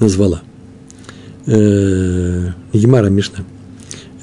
[0.00, 0.42] Назвала.
[1.46, 3.44] Э, Гемара Мишна.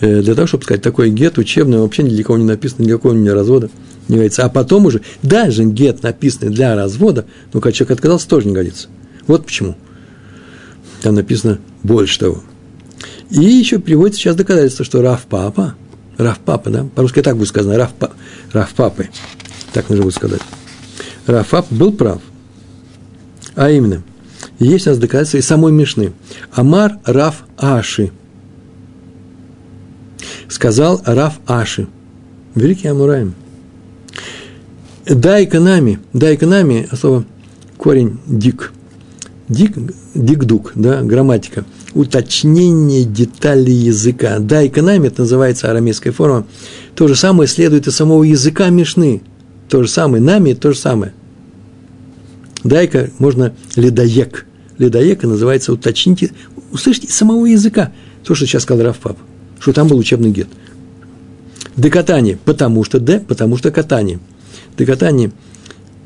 [0.02, 2.88] Э, для того, чтобы сказать, такой гет учебный, вообще ни для кого не написано, ни
[2.88, 3.70] для кого не развода
[4.10, 4.44] не годится.
[4.44, 8.90] А потом уже, даже гет, написанный для развода, ну, когда человек отказался, тоже не годится.
[9.28, 9.78] Вот почему.
[11.02, 12.44] Там написано больше того.
[13.30, 15.76] И еще приводится сейчас доказательство, что Раф Папа,
[16.18, 18.12] Раф Папа, да, по-русски так будет сказано, Раф, Раф
[18.52, 19.10] Папы,
[19.74, 20.42] так нужно будет сказать.
[21.26, 22.22] Раф Папа был прав.
[23.56, 24.04] А именно,
[24.60, 26.14] есть у нас доказательства и самой Мишны.
[26.54, 28.12] Амар Раф Аши.
[30.48, 31.88] Сказал Раф Аши.
[32.56, 33.36] Великий Амураем.
[35.06, 37.26] Дай-ка нами, дай-ка нами, а слово
[37.78, 38.72] корень дик.
[39.48, 39.76] Дик,
[40.14, 41.66] дик-дук, да, грамматика.
[41.96, 44.38] Уточнение деталей языка.
[44.38, 46.46] Дай-ка нами, это называется арамейская форма.
[47.00, 49.22] То же самое следует из самого языка Мишны.
[49.70, 51.14] То же самое, нами то же самое.
[52.66, 54.46] Дай-ка можно ледоек.
[54.78, 56.32] Ледоека называется уточните,
[56.74, 57.94] услышите самого языка.
[58.26, 59.18] То, что сейчас сказал Раф Пап,
[59.62, 60.50] что там был учебный гет.
[61.78, 64.20] Декатание, потому что Д, потому что катание.
[64.78, 65.32] Декатание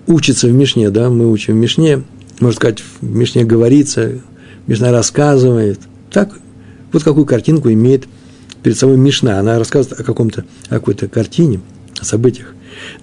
[0.05, 2.03] учится в Мишне, да, мы учим в Мишне,
[2.39, 4.21] можно сказать, в Мишне говорится,
[4.67, 5.79] Мишна рассказывает.
[6.11, 6.37] Так,
[6.91, 8.05] вот какую картинку имеет
[8.63, 9.39] перед собой Мишна.
[9.39, 11.59] Она рассказывает о каком-то, о какой-то картине,
[11.99, 12.53] о событиях.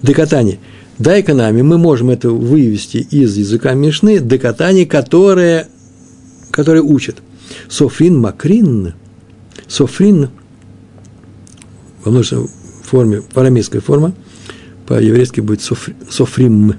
[0.01, 0.59] Декатание–
[1.01, 5.67] Дай-ка нами, мы можем это вывести из языка Мишны, декатание, которое,
[6.51, 7.23] которое учат.
[7.69, 8.93] Софрин макрин,
[9.67, 10.29] софрин,
[12.03, 12.49] во множественной
[12.83, 14.13] форме, парамейская форма,
[14.85, 16.75] по-еврейски будет софри, софрим.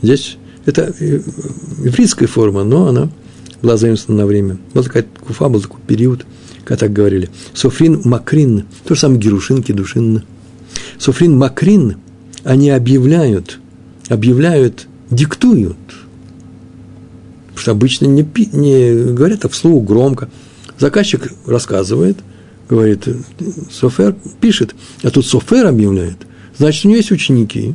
[0.00, 3.10] Здесь это еврейская форма, но она
[3.60, 4.56] была заимствована на время.
[4.72, 6.24] Была такая куфа, был такой период,
[6.64, 7.30] как так говорили.
[7.54, 10.24] Софрин макрин, то же самое герушин, кедушин.
[10.98, 11.96] Софрин макрин–
[12.44, 13.58] они объявляют,
[14.08, 15.76] объявляют, диктуют.
[17.48, 20.30] Потому что обычно не, не говорят, а вслух громко.
[20.78, 22.18] Заказчик рассказывает,
[22.68, 23.06] говорит,
[23.70, 26.16] Софер пишет, а тут Софер объявляет.
[26.56, 27.74] Значит, у него есть ученики,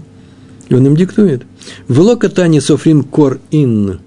[0.69, 1.43] и он им диктует.
[1.87, 3.99] В катани Софрим кор ин.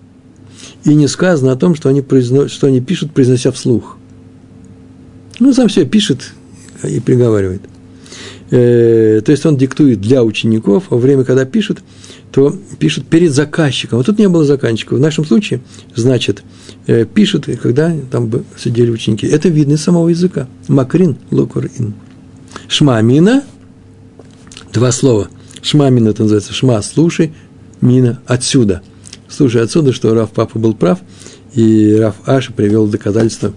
[0.84, 3.97] И не сказано о том, что они, произно, что они пишут, произнося вслух.
[5.38, 6.32] Ну, сам все пишет
[6.82, 7.62] и приговаривает–
[8.50, 11.78] э, то есть он диктует для учеников, а время, когда пишет,
[12.32, 14.00] то пишет перед заказчиком.
[14.00, 14.94] А тут не было заказчика.
[14.94, 15.60] В нашем случае,
[15.94, 16.42] значит,
[16.86, 19.26] э, пишет, когда там сидели ученики.
[19.26, 20.48] Это видно из самого языка.
[20.68, 21.94] Макрин, локурин.
[22.68, 23.44] Шмамина,
[24.72, 25.28] два слова.
[25.60, 27.32] Шма мина это называется шма, слушай,
[27.80, 28.82] мина отсюда.
[29.28, 31.00] Слушай отсюда, что Раф Папа был прав,
[31.52, 33.52] и Раф Аша привел доказательство,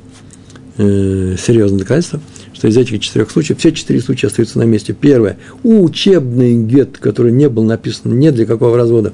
[0.77, 2.21] э, серьезное доказательство,
[2.53, 4.93] что из этих четырех случаев, все четыре случая остаются на месте.
[4.93, 9.13] Первое, учебный гет, который не был написан ни для какого развода,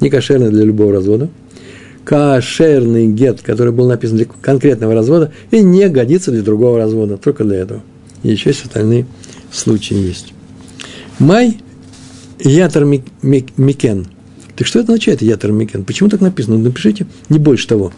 [0.00, 1.28] не кошерный для любого развода,
[2.04, 7.44] кошерный гет, который был написан для конкретного развода и не годится для другого развода, только
[7.44, 7.82] для этого.
[8.22, 9.06] И еще есть остальные
[9.52, 10.34] случаи есть.
[11.18, 11.60] Май
[12.40, 14.06] ятер микен.
[14.56, 15.84] Так что это означает ятер микен?
[15.84, 16.58] Почему так написано?
[16.58, 17.92] Ну, напишите не больше того.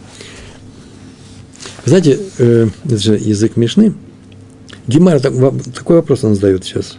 [1.87, 3.95] Знаете, э, это же язык Мишны.
[4.89, 6.99] Гемара такой вопрос он задает сейчас.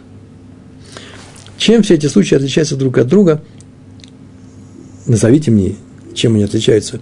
[1.58, 3.42] Чем все эти случаи отличаются друг от друга?
[5.06, 5.76] Назовите мне,
[6.14, 7.00] чем они отличаются.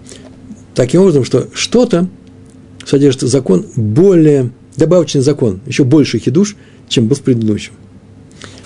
[0.75, 2.09] Таким образом, что что-то
[2.85, 6.57] содержит закон более, добавочный закон, еще больше хидуш,
[6.89, 7.73] чем был в предыдущем.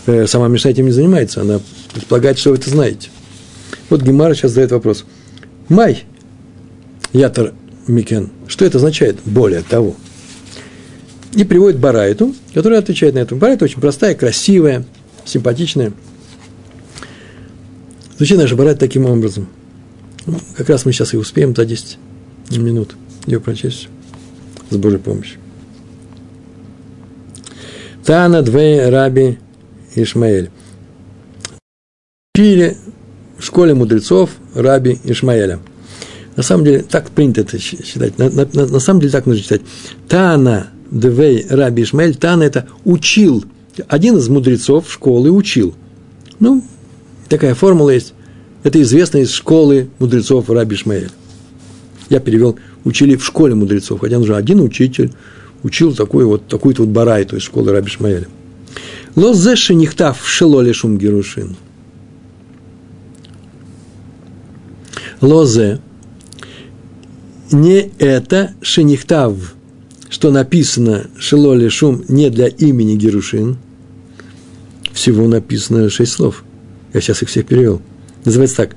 [0.07, 1.61] Э, сама Мишна этим не занимается, она
[1.93, 3.11] предполагает, что вы это знаете.
[3.91, 5.05] Вот Гемара сейчас задает вопрос.
[5.69, 6.05] Май,
[7.13, 7.53] ятор
[7.91, 9.19] микен, что это означает?
[9.25, 9.97] Более того.
[11.35, 13.35] И приводит Барайту, которая отвечает на это.
[13.35, 14.85] Барайта очень простая, красивая,
[15.25, 15.93] симпатичная.
[18.17, 19.49] Звучит наша Барайта таким образом–
[20.27, 21.99] ну, как раз мы сейчас и успеем за 10
[22.51, 22.95] минут
[23.27, 23.89] ее прочесть
[24.71, 25.41] с Божьей помощью.
[28.05, 29.39] Тана две раби
[29.95, 30.51] Ишмаэль.
[32.33, 32.77] Пили
[33.39, 35.61] в школе мудрецов раби Ишмаэля.
[36.37, 38.19] На самом деле, так принято это считать.
[38.19, 39.63] На, на, на, на самом деле, так нужно читать.
[40.09, 42.15] Тана Двей Раби Ишмаэль.
[42.17, 43.45] Тана– это учил.
[43.89, 45.75] Один из мудрецов школы учил.
[46.39, 46.65] Ну,
[47.29, 48.15] такая формула есть.
[48.63, 51.11] Это известно из школы мудрецов Раби Шмаэль.
[52.09, 55.13] Я перевел, учили в школе мудрецов, хотя нужен один учитель,
[55.63, 58.27] учил такой вот, такую-то вот барай, то есть школы Раби Шмаэля.
[59.17, 61.57] Лозе шенихтав шелоле шум герушин.
[65.21, 65.81] Лозе
[67.53, 69.55] не это шенихтав,
[70.09, 73.57] что написано шелоле шум не для имени Герушин.
[74.93, 76.45] Всего написано шесть слов.
[76.93, 77.81] Я сейчас их всех перевел
[78.25, 78.77] называется так,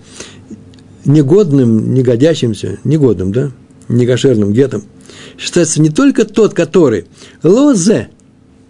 [1.05, 3.51] негодным, негодящимся, негодным, да,
[3.89, 4.83] негашерным гетом,
[5.37, 7.05] считается не только тот, который
[7.43, 8.09] лозе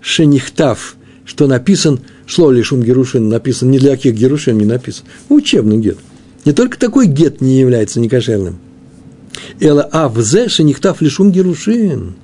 [0.02, 0.96] шенихтав,
[1.26, 5.98] что написан, шло ли шум герушин, написан, не для каких герушин не написан, учебный гет.
[6.46, 8.60] Не только такой гет не является некошерным.
[9.60, 12.16] Эла авзе шенихтав лишум герушин.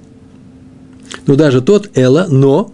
[1.25, 2.73] Но даже тот эла, но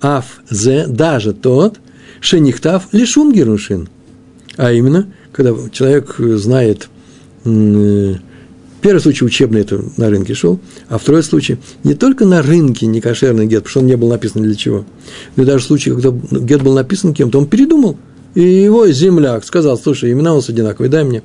[0.00, 1.78] авзе, даже тот,
[2.20, 3.88] шенихтав лишум герушин–
[4.56, 6.88] а именно, когда человек знает,
[7.44, 13.00] первый случай учебный, это на рынке шел, а второй случай не только на рынке не
[13.00, 14.84] кошерный гет, потому что он не был написан для чего,
[15.36, 17.96] но даже в случае, когда гет был написан кем-то, он передумал,
[18.34, 21.22] и его земляк сказал, слушай, имена у нас одинаковые, дай мне.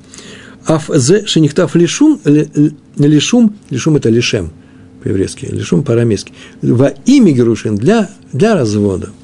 [0.68, 2.20] Афзе шенихтав лишум,
[2.96, 4.50] лишум, лишум это лишем
[5.02, 9.10] по-еврейски, лишум по-арамейски, во имя Герушин для, для развода–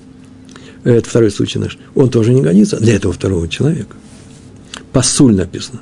[0.84, 3.96] это второй случай наш, он тоже не годится для этого второго человека.
[4.92, 5.80] Пасуль написано.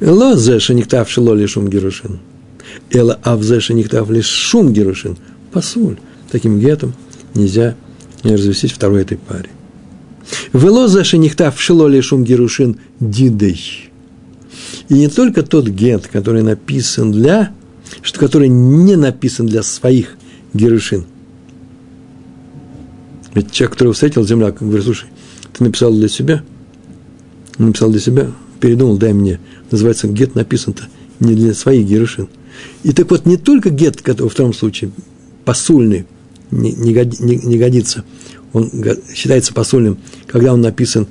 [0.00, 2.18] Эло зе шениктав шело лишум герушин.
[2.90, 5.18] Эла авзе шениктав лишум герушин.
[5.52, 5.98] Пасуль.
[6.30, 6.94] Таким гетом
[7.34, 7.76] нельзя
[8.24, 9.50] не развестись второй этой паре.
[10.52, 13.90] Вело зе шениктав шело лишум герушин дидей.
[14.88, 17.52] И не только тот гет, который написан для,
[18.02, 20.16] что который не написан для своих
[20.52, 21.04] герушин,
[23.34, 25.08] ведь человек, который встретил земляк, говорит, слушай,
[25.52, 26.42] ты написал для себя,
[27.58, 28.30] написал для себя,
[28.60, 29.40] передумал, дай мне.
[29.70, 30.84] Называется, гет написан-то
[31.20, 32.28] не для своих герушин.
[32.82, 34.90] И так вот, не только гет, который в втором случае
[35.44, 36.06] посульный,
[36.50, 38.04] не, не, не, не годится,
[38.52, 38.70] он
[39.14, 41.06] считается посульным, когда он написан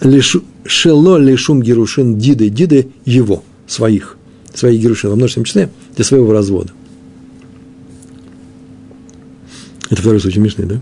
[0.00, 4.16] лишу, шело лишум герушин диды, диды его, своих,
[4.54, 6.72] своих герушин, во множественном числе, для своего развода.
[9.90, 10.80] Это второй случай Мишны, да?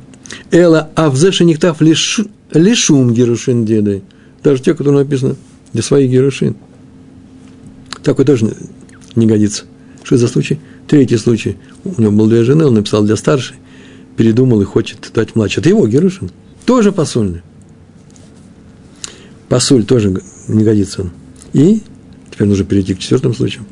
[0.50, 4.02] Эла авзеша нихтав лишум герушин дедой.
[4.42, 5.36] Даже те, которые написаны
[5.72, 6.56] для своих герушин.
[8.02, 8.54] Такой тоже
[9.14, 9.64] не годится.
[10.02, 10.58] Что за случай?
[10.86, 11.56] Третий случай.
[11.84, 13.56] У него было две жены, он написал для старшей,
[14.16, 15.60] передумал и хочет дать младшей.
[15.60, 16.30] Это его герушин.
[16.64, 17.42] Тоже посульный.
[19.48, 21.10] Посуль тоже не годится он.
[21.52, 21.82] И
[22.30, 23.64] теперь нужно перейти к четвертому случаю.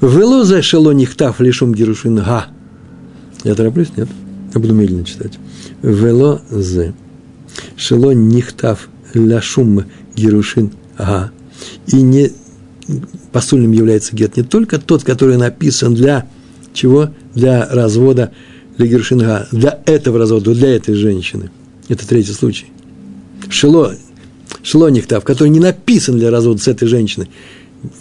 [0.00, 2.46] Вело за шело нихтав лишум герушин га.
[3.44, 3.88] Я тороплюсь?
[3.96, 4.08] Нет.
[4.54, 5.38] Я буду медленно читать.
[5.82, 6.94] Вело зе.
[7.76, 9.84] Шело нихтав ляшум
[10.14, 11.32] герушин ага.
[11.86, 12.32] И не
[13.32, 16.26] посульным является гет не только тот, который написан для
[16.72, 17.10] чего?
[17.34, 18.32] Для развода
[18.78, 21.50] для герушинга, для этого развода, для этой женщины.
[21.88, 22.66] Это третий случай.
[23.50, 23.94] Шило,
[24.62, 27.28] Шило Нихтав, который не написан для развода с этой женщиной.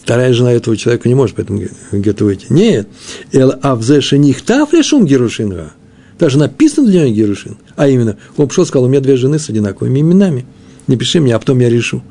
[0.03, 1.61] Вторая жена этого человека не может поэтому
[1.91, 2.47] гетто выйти.
[2.49, 2.88] Нет.
[3.32, 5.73] Эл авзеша нихтав решун герушинга.
[6.17, 7.57] Даже написан для нее герушин.
[7.75, 10.45] А именно, он пришел сказал, у меня две жены с одинаковыми именами.
[10.88, 12.01] Не пиши мне, а потом я решу.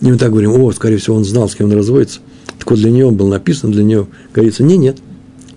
[0.00, 2.20] И мы так говорим, о, скорее всего, он знал, с кем он разводится.
[2.58, 4.62] Так вот, для нее он был написан, для нее годится.
[4.62, 4.98] Не, нет.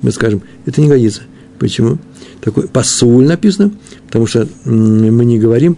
[0.02, 1.22] Мы скажем, это не годится.
[1.60, 1.98] Почему?
[2.42, 3.72] Такой посуль написано,
[4.06, 5.78] потому что мы не говорим,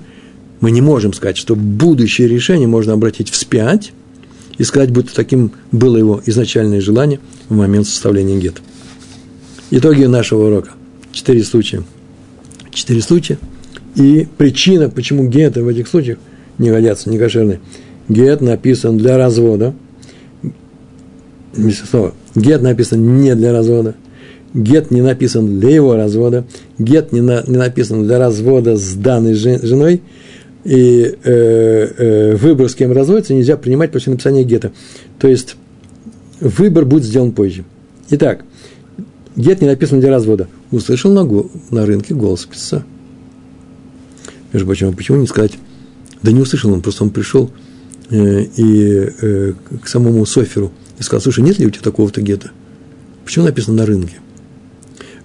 [0.59, 3.93] мы не можем сказать, что будущее решение можно обратить вспять
[4.57, 8.61] и сказать, будто таким было его изначальное желание в момент составления гетто.
[9.71, 10.71] Итоги нашего урока.
[11.11, 11.83] Четыре случая.
[12.71, 13.37] Четыре случая.
[13.95, 16.17] И причина, почему гетто в этих случаях
[16.57, 17.61] не годятся, не кошерные.
[18.09, 19.73] Гет написан для развода.
[21.89, 22.13] Слово.
[22.35, 23.95] Гет написан не для развода.
[24.53, 26.45] Гет не написан для его развода.
[26.77, 30.01] Гет не, на, не написан для развода с данной женой–
[30.63, 34.71] и э, э, выбор, с кем разводиться, нельзя принимать после написания гетто.
[35.17, 35.55] То есть
[36.39, 37.63] выбор будет сделан позже.
[38.09, 38.43] Итак,
[39.35, 40.47] гет не написан для развода.
[40.71, 41.23] Услышал на,
[41.71, 42.83] на рынке голос писца.
[44.51, 45.53] Между прочим, а почему не сказать?
[46.21, 47.51] Да не услышал он, просто он пришел
[48.09, 52.51] э, и э, к самому Соферу и сказал, слушай, нет ли у тебя такого-то гетто?
[53.23, 54.17] Почему написано на рынке?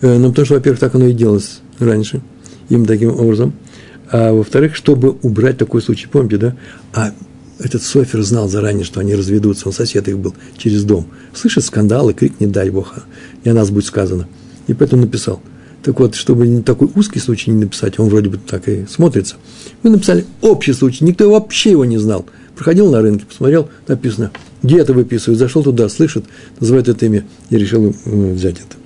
[0.05, 2.21] Э, ну, потому что, во-первых, так оно и делалось раньше,
[2.69, 3.55] им таким образом–
[4.11, 6.57] а во-вторых, чтобы убрать такой случай, помните, да?
[6.93, 7.13] А
[7.59, 11.07] этот Софер знал заранее, что они разведутся, он сосед их был через дом.
[11.35, 12.95] Слышит скандал и крик, не дай Бог,
[13.43, 14.29] и о нас будет сказано.
[14.67, 15.41] И поэтому написал.
[15.83, 19.37] Так вот, чтобы такой узкий случай не написать, он вроде бы так и смотрится,
[19.83, 22.25] мы написали общий случай, никто вообще его не знал.
[22.55, 24.31] Проходил на рынке, посмотрел, написано,
[24.63, 26.25] где это выписывают, зашел туда, слышит,
[26.61, 28.84] называет это имя и решил взять это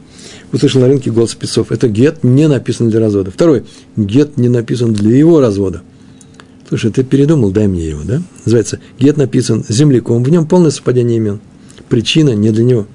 [0.52, 1.72] услышал на рынке голос спецов.
[1.72, 3.30] Это гет не написан для развода.
[3.30, 3.64] Второй.
[3.96, 5.82] Гет не написан для его развода.
[6.68, 8.22] Слушай, ты передумал, дай мне его, да?
[8.44, 11.40] Называется, гет написан земляком, в нем полное совпадение имен.
[11.88, 12.86] Причина не для него.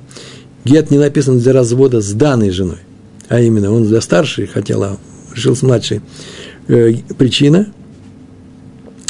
[0.64, 2.78] Гет не написан для развода с данной женой.
[3.30, 4.98] А именно, он для старшей хотел, а
[5.34, 6.02] решил с младшей.
[6.68, 7.74] Э, причина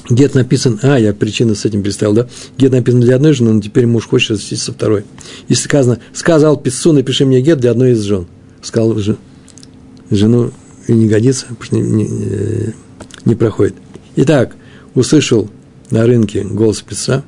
[0.09, 2.27] Гет написан, а, я причину с этим представил, да?
[2.57, 5.05] Гет написан для одной жены, но теперь муж хочет развестись со второй.
[5.47, 8.27] И сказано, сказал писцу, напиши мне гет для одной из жен.
[8.63, 9.17] Сказал же,
[10.09, 10.51] жену
[10.87, 12.71] и не годится, потому что не, не, э,
[13.25, 13.75] не проходит.
[14.15, 14.55] Итак,
[14.95, 15.49] услышал
[15.91, 17.23] на рынке голос писца,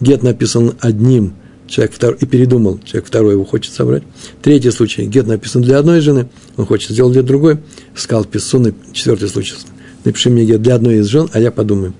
[0.00, 1.34] гет написан одним,
[1.66, 4.02] человек второй, и передумал, человек второй его хочет собрать.
[4.42, 7.58] Третий случай, гет написан для одной жены, он хочет сделать для другой,
[7.94, 9.54] сказал писцу, четвертый случай,
[10.04, 11.94] напиши мне гет для одной из жен, а я подумаю.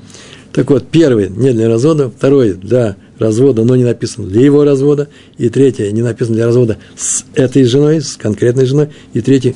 [0.52, 5.08] Так вот, первый не для развода, второй для развода, но не написан для его развода,
[5.38, 9.54] и третий не написан для развода с этой женой, с конкретной женой, и третий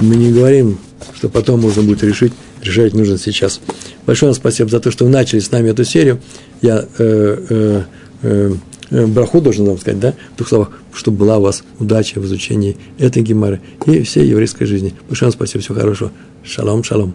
[0.00, 0.78] мы не говорим,
[1.14, 2.32] что потом можно будет решить,
[2.62, 3.60] решать нужно сейчас.
[4.06, 6.20] Большое вам спасибо за то, что вы начали с нами эту серию.
[6.62, 7.82] Я э, э,
[8.22, 8.52] э,
[8.90, 12.26] э браху должен вам сказать, да, в двух словах, чтобы была у вас удача в
[12.26, 14.94] изучении этой гемары и всей еврейской жизни.
[15.08, 16.12] Большое вам спасибо, всего хорошего.
[16.42, 17.14] Шалом, шалом.